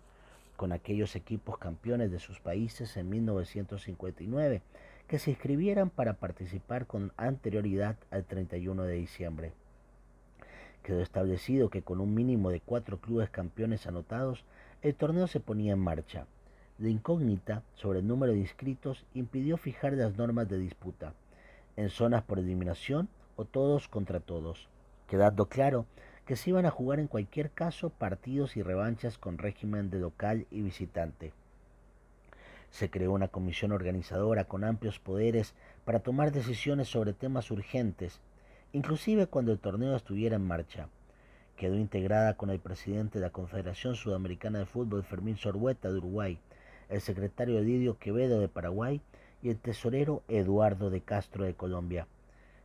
con 0.57 0.73
aquellos 0.73 1.17
equipos 1.17 1.59
campeones 1.59 2.11
de 2.11 2.21
sus 2.21 2.39
países 2.41 2.97
en 2.97 3.11
1959 3.11 4.63
que 5.09 5.19
se 5.19 5.31
inscribieran 5.31 5.91
para 5.91 6.15
participar 6.15 6.87
con 6.87 7.13
anterioridad 7.17 7.97
al 8.11 8.25
31 8.25 8.85
de 8.85 8.95
diciembre. 8.95 9.53
Quedó 10.83 11.01
establecido 11.01 11.71
que 11.71 11.83
con 11.83 12.01
un 12.01 12.15
mínimo 12.15 12.51
de 12.51 12.61
cuatro 12.61 12.99
clubes 13.01 13.31
campeones 13.31 13.87
anotados, 13.87 14.45
el 14.83 14.95
torneo 14.95 15.27
se 15.27 15.41
ponía 15.41 15.73
en 15.73 15.79
marcha. 15.79 16.27
La 16.79 16.89
incógnita 16.89 17.63
sobre 17.75 18.01
el 18.01 18.07
número 18.07 18.33
de 18.33 18.39
inscritos 18.39 19.05
impidió 19.15 19.57
fijar 19.57 19.95
las 19.95 20.17
normas 20.17 20.49
de 20.49 20.59
disputa, 20.59 21.15
en 21.77 21.91
zonas 21.91 22.23
por 22.23 22.39
eliminación 22.39 23.09
o 23.37 23.45
todos 23.45 23.89
contra 23.89 24.21
todos, 24.21 24.69
quedando 25.09 25.47
claro 25.47 25.87
que 26.27 26.37
se 26.37 26.51
iban 26.51 26.67
a 26.67 26.71
jugar 26.71 27.01
en 27.01 27.07
cualquier 27.07 27.51
caso 27.51 27.91
partidos 27.91 28.57
y 28.57 28.63
revanchas 28.63 29.19
con 29.19 29.39
régimen 29.39 29.91
de 29.91 29.99
local 29.99 30.47
y 30.51 30.63
visitante. 30.63 31.33
Se 32.71 32.91
creó 32.91 33.13
una 33.13 33.29
comisión 33.29 33.73
organizadora 33.73 34.45
con 34.45 34.65
amplios 34.65 34.99
poderes 34.99 35.55
para 35.85 36.01
tomar 36.01 36.33
decisiones 36.33 36.89
sobre 36.89 37.13
temas 37.13 37.51
urgentes, 37.51 38.21
inclusive 38.73 39.27
cuando 39.27 39.53
el 39.53 39.59
torneo 39.59 39.95
estuviera 39.95 40.37
en 40.37 40.47
marcha. 40.47 40.89
Quedó 41.57 41.77
integrada 41.77 42.35
con 42.35 42.51
el 42.51 42.59
presidente 42.59 43.19
de 43.19 43.25
la 43.27 43.31
Confederación 43.31 43.95
Sudamericana 43.95 44.59
de 44.59 44.67
Fútbol, 44.67 45.05
Fermín 45.05 45.37
Sorbueta, 45.37 45.93
de 45.93 45.99
Uruguay, 45.99 46.39
el 46.89 47.01
secretario 47.01 47.63
Didio 47.63 47.99
Quevedo, 47.99 48.41
de 48.41 48.49
Paraguay, 48.49 49.01
y 49.41 49.51
el 49.51 49.59
tesorero 49.59 50.23
Eduardo 50.27 50.91
de 50.91 51.03
Castro, 51.03 51.45
de 51.45 51.55
Colombia. 51.55 52.09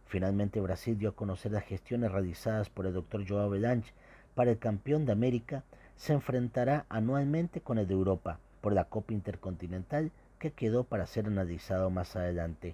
Finalmente 0.09 0.59
Brasil 0.59 0.97
dio 0.97 1.09
a 1.09 1.15
conocer 1.15 1.51
las 1.51 1.65
gestiones 1.65 2.11
realizadas 2.11 2.67
por 2.71 2.87
el 2.87 2.93
doctor 2.93 3.27
Joao 3.29 3.51
Belange 3.51 3.93
para 4.33 4.49
el 4.49 4.57
campeón 4.57 5.05
de 5.05 5.11
América 5.11 5.63
se 5.97 6.13
enfrentará 6.13 6.87
anualmente 6.89 7.61
con 7.61 7.77
el 7.77 7.87
de 7.87 7.93
Europa 7.93 8.39
por 8.59 8.73
la 8.73 8.85
Copa 8.85 9.13
Intercontinental 9.13 10.11
que 10.39 10.49
quedó 10.49 10.83
para 10.83 11.05
ser 11.05 11.27
analizado 11.27 11.91
más 11.91 12.15
adelante. 12.15 12.73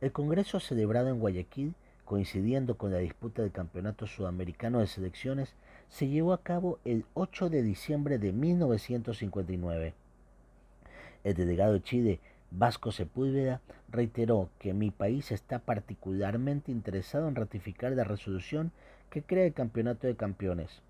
El 0.00 0.10
Congreso 0.10 0.58
celebrado 0.58 1.10
en 1.10 1.20
Guayaquil, 1.20 1.74
coincidiendo 2.06 2.78
con 2.78 2.90
la 2.90 2.98
disputa 2.98 3.42
del 3.42 3.52
Campeonato 3.52 4.06
Sudamericano 4.06 4.78
de 4.78 4.86
Selecciones, 4.86 5.54
se 5.90 6.08
llevó 6.08 6.32
a 6.32 6.42
cabo 6.42 6.78
el 6.86 7.04
8 7.12 7.50
de 7.50 7.62
diciembre 7.62 8.18
de 8.18 8.32
1959. 8.32 9.92
El 11.24 11.34
delegado 11.34 11.74
de 11.74 11.82
Chile, 11.82 12.20
Vasco 12.50 12.92
Sepúlveda 12.92 13.60
reiteró 13.90 14.48
que 14.58 14.72
mi 14.72 14.90
país 14.90 15.32
está 15.32 15.58
particularmente 15.58 16.72
interesado 16.72 17.28
en 17.28 17.34
ratificar 17.34 17.92
la 17.92 18.04
resolución 18.04 18.72
que 19.10 19.22
crea 19.22 19.44
el 19.44 19.52
Campeonato 19.52 20.06
de 20.06 20.16
Campeones, 20.16 20.82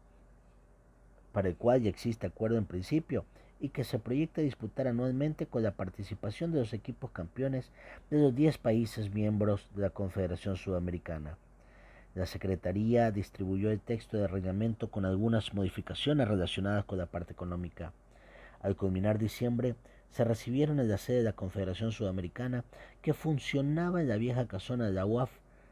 para 1.32 1.48
el 1.48 1.56
cual 1.56 1.82
ya 1.82 1.90
existe 1.90 2.26
acuerdo 2.26 2.58
en 2.58 2.64
principio 2.64 3.24
y 3.60 3.70
que 3.70 3.82
se 3.82 3.98
proyecta 3.98 4.40
disputar 4.40 4.86
anualmente 4.86 5.46
con 5.46 5.64
la 5.64 5.72
participación 5.72 6.52
de 6.52 6.60
los 6.60 6.72
equipos 6.72 7.10
campeones 7.10 7.70
de 8.08 8.18
los 8.18 8.34
10 8.34 8.58
países 8.58 9.12
miembros 9.12 9.68
de 9.74 9.82
la 9.82 9.90
Confederación 9.90 10.56
Sudamericana. 10.56 11.36
La 12.14 12.26
Secretaría 12.26 13.10
distribuyó 13.10 13.70
el 13.70 13.80
texto 13.80 14.16
de 14.16 14.28
reglamento 14.28 14.90
con 14.90 15.04
algunas 15.04 15.54
modificaciones 15.54 16.28
relacionadas 16.28 16.84
con 16.84 16.98
la 16.98 17.06
parte 17.06 17.32
económica. 17.32 17.92
Al 18.60 18.76
culminar 18.76 19.18
diciembre, 19.18 19.74
se 20.10 20.24
recibieron 20.24 20.80
en 20.80 20.88
la 20.88 20.98
sede 20.98 21.18
de 21.18 21.24
la 21.24 21.32
Confederación 21.32 21.92
Sudamericana 21.92 22.64
que 23.02 23.14
funcionaba 23.14 24.00
en 24.00 24.08
la 24.08 24.16
vieja 24.16 24.48
casona 24.48 24.86
de 24.86 24.92
la 24.92 25.06
UAF 25.06 25.30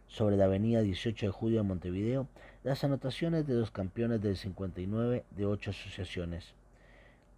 sobre 0.08 0.36
la 0.36 0.44
avenida 0.44 0.82
18 0.82 1.26
de 1.26 1.32
julio 1.32 1.58
de 1.58 1.68
Montevideo 1.68 2.28
las 2.62 2.84
anotaciones 2.84 3.46
de 3.46 3.54
los 3.54 3.70
campeones 3.70 4.22
del 4.22 4.36
59 4.36 5.24
de 5.30 5.46
ocho 5.46 5.70
asociaciones. 5.70 6.54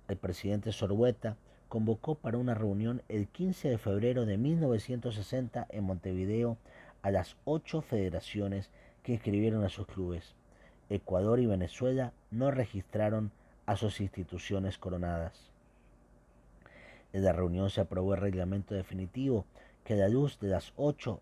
El 0.08 0.16
presidente 0.16 0.72
Sorbueta 0.72 1.36
convocó 1.68 2.14
para 2.14 2.38
una 2.38 2.54
reunión 2.54 3.02
el 3.08 3.28
15 3.28 3.68
de 3.68 3.78
febrero 3.78 4.24
de 4.24 4.38
1960 4.38 5.66
en 5.68 5.84
Montevideo 5.84 6.56
a 7.02 7.10
las 7.10 7.36
ocho 7.44 7.82
federaciones 7.82 8.70
que 9.02 9.12
inscribieron 9.12 9.64
a 9.64 9.68
sus 9.68 9.86
clubes. 9.86 10.34
Ecuador 10.90 11.40
y 11.40 11.46
Venezuela 11.46 12.12
no 12.30 12.50
registraron 12.50 13.30
a 13.66 13.76
sus 13.76 14.00
instituciones 14.00 14.78
coronadas. 14.78 15.50
En 17.12 17.24
la 17.24 17.32
reunión 17.32 17.70
se 17.70 17.80
aprobó 17.80 18.14
el 18.14 18.20
reglamento 18.20 18.74
definitivo 18.74 19.46
que 19.84 19.94
a 19.94 19.96
la 19.96 20.08
luz 20.08 20.38
de 20.40 20.48
las 20.48 20.72
ocho 20.76 21.20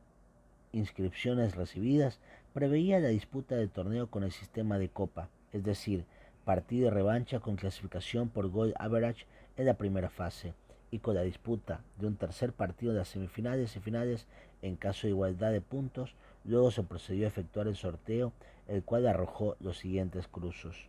inscripciones 0.73 1.55
recibidas 1.55 2.19
preveía 2.53 2.99
la 2.99 3.09
disputa 3.09 3.55
del 3.55 3.71
torneo 3.71 4.09
con 4.09 4.25
el 4.25 4.33
sistema 4.33 4.79
de 4.79 4.89
copa, 4.89 5.29
es 5.53 5.63
decir, 5.63 6.05
partido 6.45 6.87
de 6.87 6.95
revancha 6.95 7.41
con 7.41 7.57
clasificación 7.57 8.29
por 8.29 8.49
goal 8.49 8.75
average 8.79 9.27
en 9.57 9.67
la 9.67 9.75
primera 9.75 10.11
fase 10.11 10.55
y 10.91 10.99
con 10.99 11.15
la 11.15 11.23
disputa 11.23 11.81
de 11.99 12.07
un 12.07 12.17
tercer 12.17 12.53
partido 12.53 12.93
de 12.93 12.99
las 13.01 13.09
semifinales 13.09 13.77
y 13.77 13.81
finales 13.81 14.27
en 14.63 14.77
caso 14.77 15.07
de 15.07 15.13
igualdad 15.13 15.53
de 15.53 15.61
puntos, 15.61 16.15
luego 16.45 16.71
se 16.71 16.83
procedió 16.83 17.27
a 17.27 17.29
efectuar 17.29 17.69
el 17.69 17.77
sorteo, 17.77 18.33
el 18.69 18.83
cual 18.83 19.07
arrojó 19.07 19.57
los 19.61 19.79
siguientes 19.79 20.29
cruzos. 20.29 20.89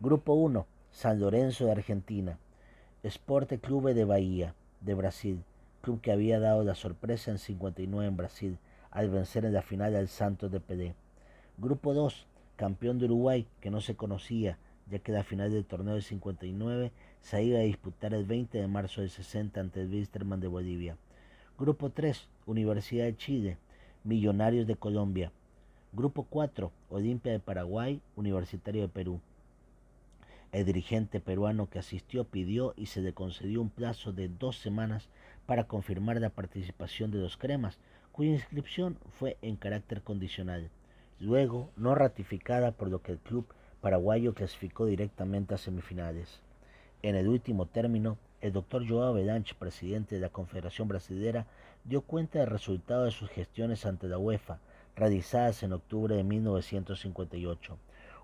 Grupo 0.00 0.34
1, 0.34 0.66
San 0.90 1.20
Lorenzo 1.20 1.66
de 1.66 1.72
Argentina, 1.72 2.38
Esporte 3.02 3.58
Clube 3.58 3.94
de 3.94 4.04
Bahía, 4.04 4.54
de 4.82 4.92
Brasil, 4.92 5.42
club 5.80 6.02
que 6.02 6.12
había 6.12 6.38
dado 6.38 6.64
la 6.64 6.74
sorpresa 6.74 7.30
en 7.30 7.38
59 7.38 8.06
en 8.06 8.16
Brasil, 8.18 8.58
al 8.90 9.08
vencer 9.08 9.46
en 9.46 9.54
la 9.54 9.62
final 9.62 9.96
al 9.96 10.08
Santos 10.08 10.52
de 10.52 10.60
Pelé. 10.60 10.94
Grupo 11.56 11.94
2, 11.94 12.26
campeón 12.56 12.98
de 12.98 13.06
Uruguay, 13.06 13.46
que 13.62 13.70
no 13.70 13.80
se 13.80 13.96
conocía, 13.96 14.58
ya 14.90 14.98
que 14.98 15.12
la 15.12 15.24
final 15.24 15.50
del 15.50 15.64
torneo 15.64 15.94
del 15.94 16.02
59 16.02 16.92
se 17.22 17.42
iba 17.42 17.60
a 17.60 17.62
disputar 17.62 18.12
el 18.12 18.26
20 18.26 18.58
de 18.58 18.66
marzo 18.66 19.00
del 19.00 19.08
60 19.08 19.58
ante 19.58 19.80
el 19.80 19.90
Wilstermann 19.90 20.40
de 20.40 20.48
Bolivia. 20.48 20.98
Grupo 21.58 21.88
3, 21.88 22.28
Universidad 22.44 23.06
de 23.06 23.16
Chile, 23.16 23.56
Millonarios 24.04 24.66
de 24.66 24.76
Colombia. 24.76 25.32
Grupo 25.94 26.26
4, 26.28 26.70
Olimpia 26.90 27.32
de 27.32 27.40
Paraguay, 27.40 28.02
Universitario 28.14 28.82
de 28.82 28.88
Perú. 28.88 29.22
El 30.52 30.64
dirigente 30.64 31.20
peruano 31.20 31.70
que 31.70 31.78
asistió 31.78 32.24
pidió 32.24 32.74
y 32.76 32.86
se 32.86 33.00
le 33.00 33.12
concedió 33.12 33.60
un 33.60 33.70
plazo 33.70 34.12
de 34.12 34.28
dos 34.28 34.58
semanas 34.58 35.08
para 35.46 35.68
confirmar 35.68 36.20
la 36.20 36.30
participación 36.30 37.12
de 37.12 37.18
los 37.18 37.36
cremas, 37.36 37.78
cuya 38.10 38.32
inscripción 38.32 38.98
fue 39.10 39.36
en 39.42 39.54
carácter 39.54 40.02
condicional, 40.02 40.68
luego 41.20 41.70
no 41.76 41.94
ratificada 41.94 42.72
por 42.72 42.88
lo 42.88 43.00
que 43.00 43.12
el 43.12 43.18
club 43.18 43.46
paraguayo 43.80 44.34
clasificó 44.34 44.86
directamente 44.86 45.54
a 45.54 45.58
semifinales. 45.58 46.40
En 47.02 47.14
el 47.14 47.28
último 47.28 47.66
término, 47.66 48.18
el 48.40 48.52
doctor 48.52 48.88
Joao 48.88 49.14
Belanche, 49.14 49.54
presidente 49.56 50.16
de 50.16 50.20
la 50.20 50.30
Confederación 50.30 50.88
Brasilera, 50.88 51.46
dio 51.84 52.00
cuenta 52.00 52.40
del 52.40 52.48
resultado 52.48 53.04
de 53.04 53.12
sus 53.12 53.30
gestiones 53.30 53.86
ante 53.86 54.08
la 54.08 54.18
UEFA, 54.18 54.58
realizadas 54.96 55.62
en 55.62 55.72
octubre 55.72 56.16
de 56.16 56.24
1958 56.24 57.78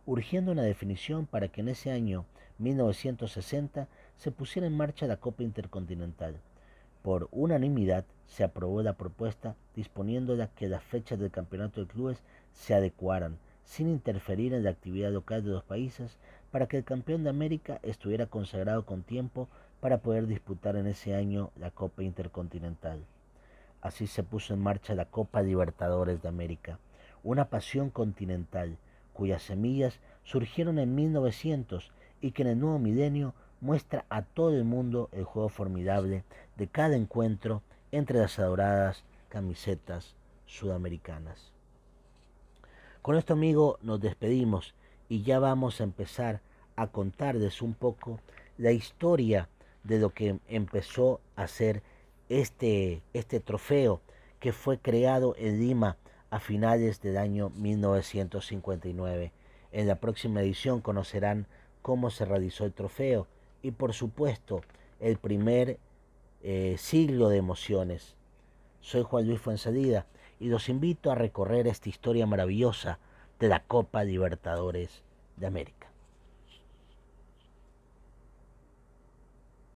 urgiendo 0.07 0.53
una 0.53 0.63
definición 0.63 1.27
para 1.27 1.49
que 1.49 1.61
en 1.61 1.69
ese 1.69 1.91
año 1.91 2.25
1960 2.59 3.89
se 4.17 4.31
pusiera 4.31 4.67
en 4.67 4.77
marcha 4.77 5.07
la 5.07 5.17
Copa 5.17 5.43
Intercontinental. 5.43 6.37
Por 7.03 7.29
unanimidad 7.33 8.05
se 8.27 8.45
aprobó 8.45 8.83
la 8.83 8.95
propuesta 8.95 9.57
disponiéndola 9.75 10.49
que 10.55 10.69
las 10.69 10.83
fechas 10.83 11.19
del 11.19 11.31
campeonato 11.31 11.81
de 11.81 11.89
clubes 11.89 12.23
se 12.53 12.75
adecuaran, 12.75 13.39
sin 13.65 13.89
interferir 13.89 14.55
en 14.55 14.63
la 14.63 14.71
actividad 14.71 15.11
local 15.11 15.45
de 15.45 15.51
los 15.51 15.65
países, 15.65 16.17
para 16.53 16.69
que 16.69 16.79
el 16.79 16.85
campeón 16.85 17.25
de 17.25 17.31
América 17.31 17.81
estuviera 17.83 18.27
consagrado 18.27 18.87
con 18.87 19.03
tiempo 19.03 19.49
para 19.81 19.99
poder 19.99 20.27
disputar 20.27 20.77
en 20.77 20.87
ese 20.87 21.15
año 21.15 21.51
la 21.57 21.71
Copa 21.73 22.03
Intercontinental. 22.03 23.05
Así 23.83 24.07
se 24.07 24.23
puso 24.23 24.55
en 24.55 24.61
marcha 24.61 24.95
la 24.95 25.05
Copa 25.07 25.43
Libertadores 25.43 26.23
de 26.23 26.29
América, 26.29 26.79
una 27.23 27.51
pasión 27.51 27.91
continental 27.91 28.79
cuyas 29.17 29.43
semillas 29.43 29.99
surgieron 30.25 30.79
en 30.79 30.95
1900 30.95 31.91
y 32.21 32.33
que 32.33 32.43
en 32.43 32.49
el 32.49 32.61
nuevo 32.61 32.79
milenio 32.79 33.35
muestra 33.63 34.05
a 34.11 34.21
todo 34.21 34.55
el 34.55 34.65
mundo 34.65 35.09
el 35.13 35.25
juego 35.25 35.49
formidable 35.49 36.23
de 36.57 36.69
cada 36.69 36.97
encuentro 36.97 37.63
entre 37.93 38.19
las 38.19 38.39
adoradas 38.39 39.05
camisetas 39.31 40.15
sudamericanas. 40.45 41.53
Con 43.01 43.17
esto, 43.17 43.33
amigo, 43.33 43.79
nos 43.81 44.01
despedimos 44.01 44.75
y 45.09 45.23
ya 45.23 45.39
vamos 45.39 45.81
a 45.81 45.85
empezar 45.85 46.43
a 46.77 46.89
contarles 46.89 47.63
un 47.63 47.73
poco 47.73 48.21
la 48.59 48.73
historia 48.73 49.49
de 49.83 49.99
lo 49.99 50.11
que 50.11 50.39
empezó 50.47 51.21
a 51.37 51.47
ser 51.47 51.83
este, 52.29 53.01
este 53.15 53.41
trofeo 53.41 54.03
que 54.41 54.53
fue 54.53 54.79
creado 54.79 55.35
en 55.39 55.59
Lima 55.59 55.97
a 56.31 56.41
finales 56.41 57.01
del 57.01 57.17
año 57.17 57.51
1959. 57.51 59.33
En 59.73 59.87
la 59.87 59.97
próxima 59.97 60.41
edición 60.41 60.81
conocerán 60.81 61.47
cómo 61.83 62.11
se 62.11 62.25
realizó 62.25 62.65
el 62.65 62.73
trofeo 62.73 63.27
y 63.63 63.71
por 63.71 63.93
supuesto 63.93 64.63
el 65.01 65.19
primer 65.19 65.79
eh, 66.43 66.77
siglo 66.79 67.29
de 67.29 67.39
emociones. 67.39 68.15
Soy 68.81 69.03
Juan 69.03 69.27
Luis 69.27 69.41
Fuensalida 69.41 70.07
y 70.39 70.49
los 70.49 70.69
invito 70.69 71.11
a 71.11 71.15
recorrer 71.15 71.67
esta 71.67 71.89
historia 71.89 72.27
maravillosa 72.27 72.99
de 73.39 73.49
la 73.49 73.61
Copa 73.61 74.05
Libertadores 74.05 75.03
de 75.37 75.47
América. 75.47 75.86